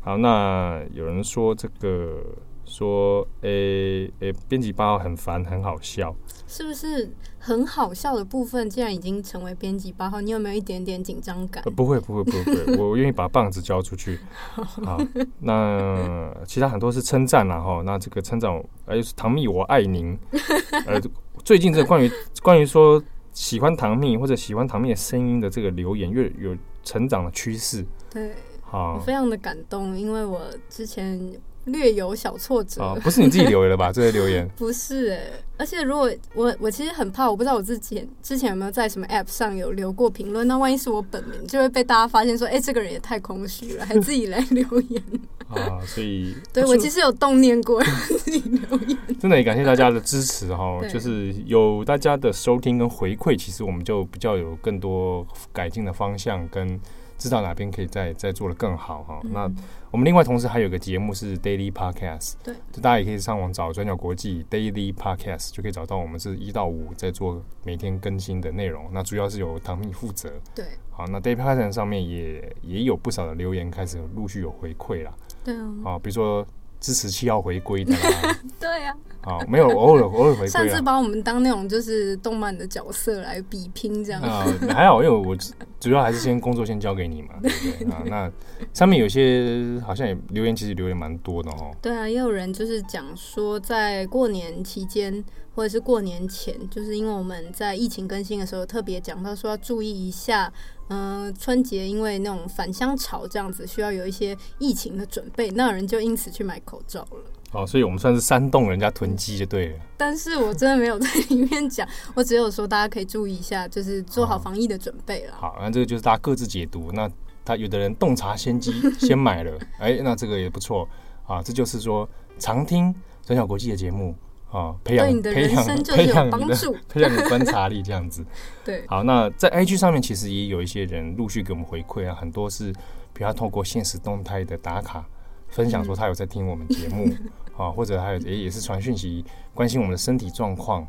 [0.00, 2.24] 好，那有人说这个
[2.64, 6.14] 说，诶、欸、诶，编辑八号很烦，很好笑。
[6.48, 10.18] 是不是很好笑的部分，竟然已经成为编辑八号？
[10.20, 11.62] 你有没有一点点紧张感？
[11.76, 12.76] 不会，不会，不会，不会。
[12.82, 14.18] 我愿意把棒子交出去。
[14.54, 14.98] 好，
[15.40, 17.82] 那其他很多是称赞了哈。
[17.84, 18.50] 那这个称赞，
[18.86, 20.18] 哎，唐蜜，我爱您。
[20.86, 20.98] 呃，
[21.44, 22.10] 最近这关于
[22.42, 23.00] 关于说
[23.34, 27.84] 喜欢唐蜜或者喜欢唐蜜的声音的这个留言，越有成长的趋势。
[28.10, 28.32] 对，
[28.62, 30.40] 好，我非常的感动，因为我
[30.70, 31.38] 之前。
[31.72, 33.92] 略有小挫折哦，不是你自己留的吧？
[33.92, 45.02] 这些留言 不是哎、欸，而且如果我我其实很怕，我不知道我自己之前有没有在什么 App 上有留过评论，那万一是我本名，就会被大家发现说，哎、欸，这个人也太空虚了，还自己来留言
[45.48, 45.80] 啊！
[45.86, 56.80] 所以对我其实有动念过自己留言，真的也感谢大家的支持哈， 就是有大家的收听跟回馈，其实我们就比较有更多改进的方向跟。
[57.18, 59.32] 知道哪边可以再再做的更好哈、嗯。
[59.32, 59.50] 那
[59.90, 68.88] 我们另外同时还有个节目是 Daily Podcast，对，就大家也可以上网找转角国际 Daily Podcast，就可以找到我们是一到五在做每天更新的内容。
[68.92, 70.32] 那主要是由唐蜜负责。
[70.54, 75.12] 对，好，那 Daily Podcast 上面也也有不少的留言开始陆续有回馈了。
[75.44, 76.46] 对啊，好，比如说。
[76.80, 80.48] 支持七要回归的啦， 对呀、啊，好，没有偶尔偶尔回归。
[80.48, 85.36] 上次把我们当那种就是动漫的角色来比拼这样啊，还好，因为我
[85.80, 88.02] 主要还是先工作先交给你嘛，对不对 啊？
[88.06, 88.30] 那
[88.72, 91.70] 上面有些好像也留言，其实留言蛮多的哦。
[91.82, 95.24] 对啊，也有人就是讲说，在过年期间
[95.54, 100.52] 或者是过年前，就是因为我们在疫情更新的时候特别讲到说要注意一下。
[100.88, 107.18] 嗯、呃，春节因为那种返乡潮这样子，需要有一些疫情的准备，那有人就因此去买口罩了。
[107.52, 109.78] 哦，所以我们算是煽动人家囤积就对了。
[109.96, 115.34] 但是我真的没有在里面讲，我只有说大家可以注意一下，就是做好防疫的准备了。
[115.38, 116.90] 好，那这个就是大家各自解读。
[116.92, 117.10] 那
[117.44, 120.86] 他有的人洞察先机， 先买了，哎、欸，那这个也不错
[121.26, 121.42] 啊。
[121.42, 122.06] 这就是说，
[122.38, 124.14] 常听转角国际的节目。
[124.50, 126.56] 啊，培养培养培养你的
[126.88, 128.24] 培养你的观察力这样子。
[128.64, 132.72] 对，好，那在 IG 上面其实也有一些人陆续给我们回馈啊，很多是
[133.12, 135.04] 比如透过现实动态的打卡
[135.48, 137.06] 分享说他有在听我们节目
[137.58, 139.22] 啊，或者还有也也是传讯息
[139.52, 140.82] 关心我们的身体状况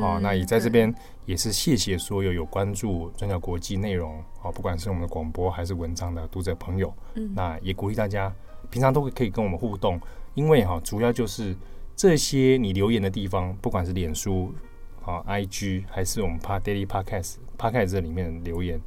[0.00, 0.18] 啊。
[0.22, 0.94] 那也在这边
[1.26, 6.90] 也是谢谢所有有关注转角国际内容啊，不管是我们的广播还是文章的读者朋友，
[7.34, 8.34] 那也鼓励大家
[8.70, 10.00] 平常都可以跟我们互动，
[10.32, 11.54] 因为哈主要就是。
[11.94, 14.52] 这些你留言的地方，不管是脸书、
[15.04, 18.80] 啊 IG，还是我们 Pod Daily Podcast Podcast 这里面留言，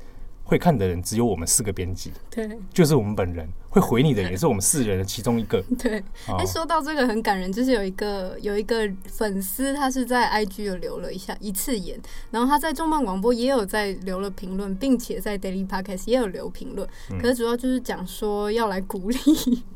[0.45, 3.45] 会看的人只有我们四个编辑，对，就是我们本人。
[3.75, 5.61] 会回你的也是我们四人的其中一个。
[5.77, 11.99] 对，哎、欸，说到这个很感人，就是有一个有一个粉丝，他是在 IG 有留了一下一次言，
[12.31, 17.19] 然后他在重磅广播也有在留了评论，并且在 Daily Podcast 也有留评论、嗯。
[17.19, 19.17] 可是主要就是讲说要来鼓励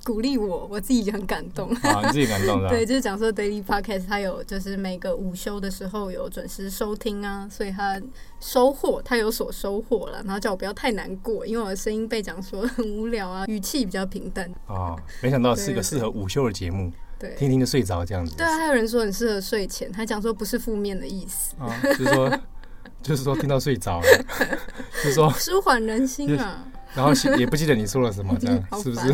[0.05, 1.70] 鼓励我，我自己就很感动。
[1.82, 2.70] 啊，你自己感动的。
[2.72, 8.01] 对，就是讲说 Daily Podcast 他有就是每个午休的时候有准时收听啊，所以他
[8.40, 13.80] 收获他有所收获了，然后叫我不要太难过，因为我的声音被讲说很无聊啊，语气。
[13.90, 18.36] 比较平淡哦，没想到是个适合午休的节目，对，听听就睡着这样子。
[18.38, 22.40] 对啊，还有人说很适合睡前，他讲说不是负面的意思，哦、就是说
[23.02, 24.00] 就是说听到睡着，
[25.02, 26.68] 就是说舒缓人心啊。
[26.94, 29.12] 然后也不记得你说了什么，这样 是不是？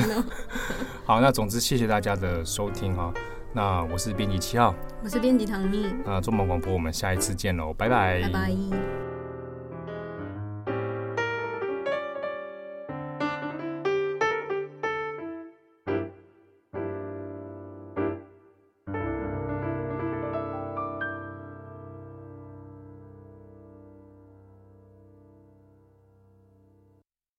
[1.06, 3.14] 好，那总之谢谢大家的收听哈。
[3.54, 5.86] 那我是编辑七号，我是编辑唐蜜。
[6.06, 9.14] 那中文广播，我们下一次见喽，拜拜，拜拜。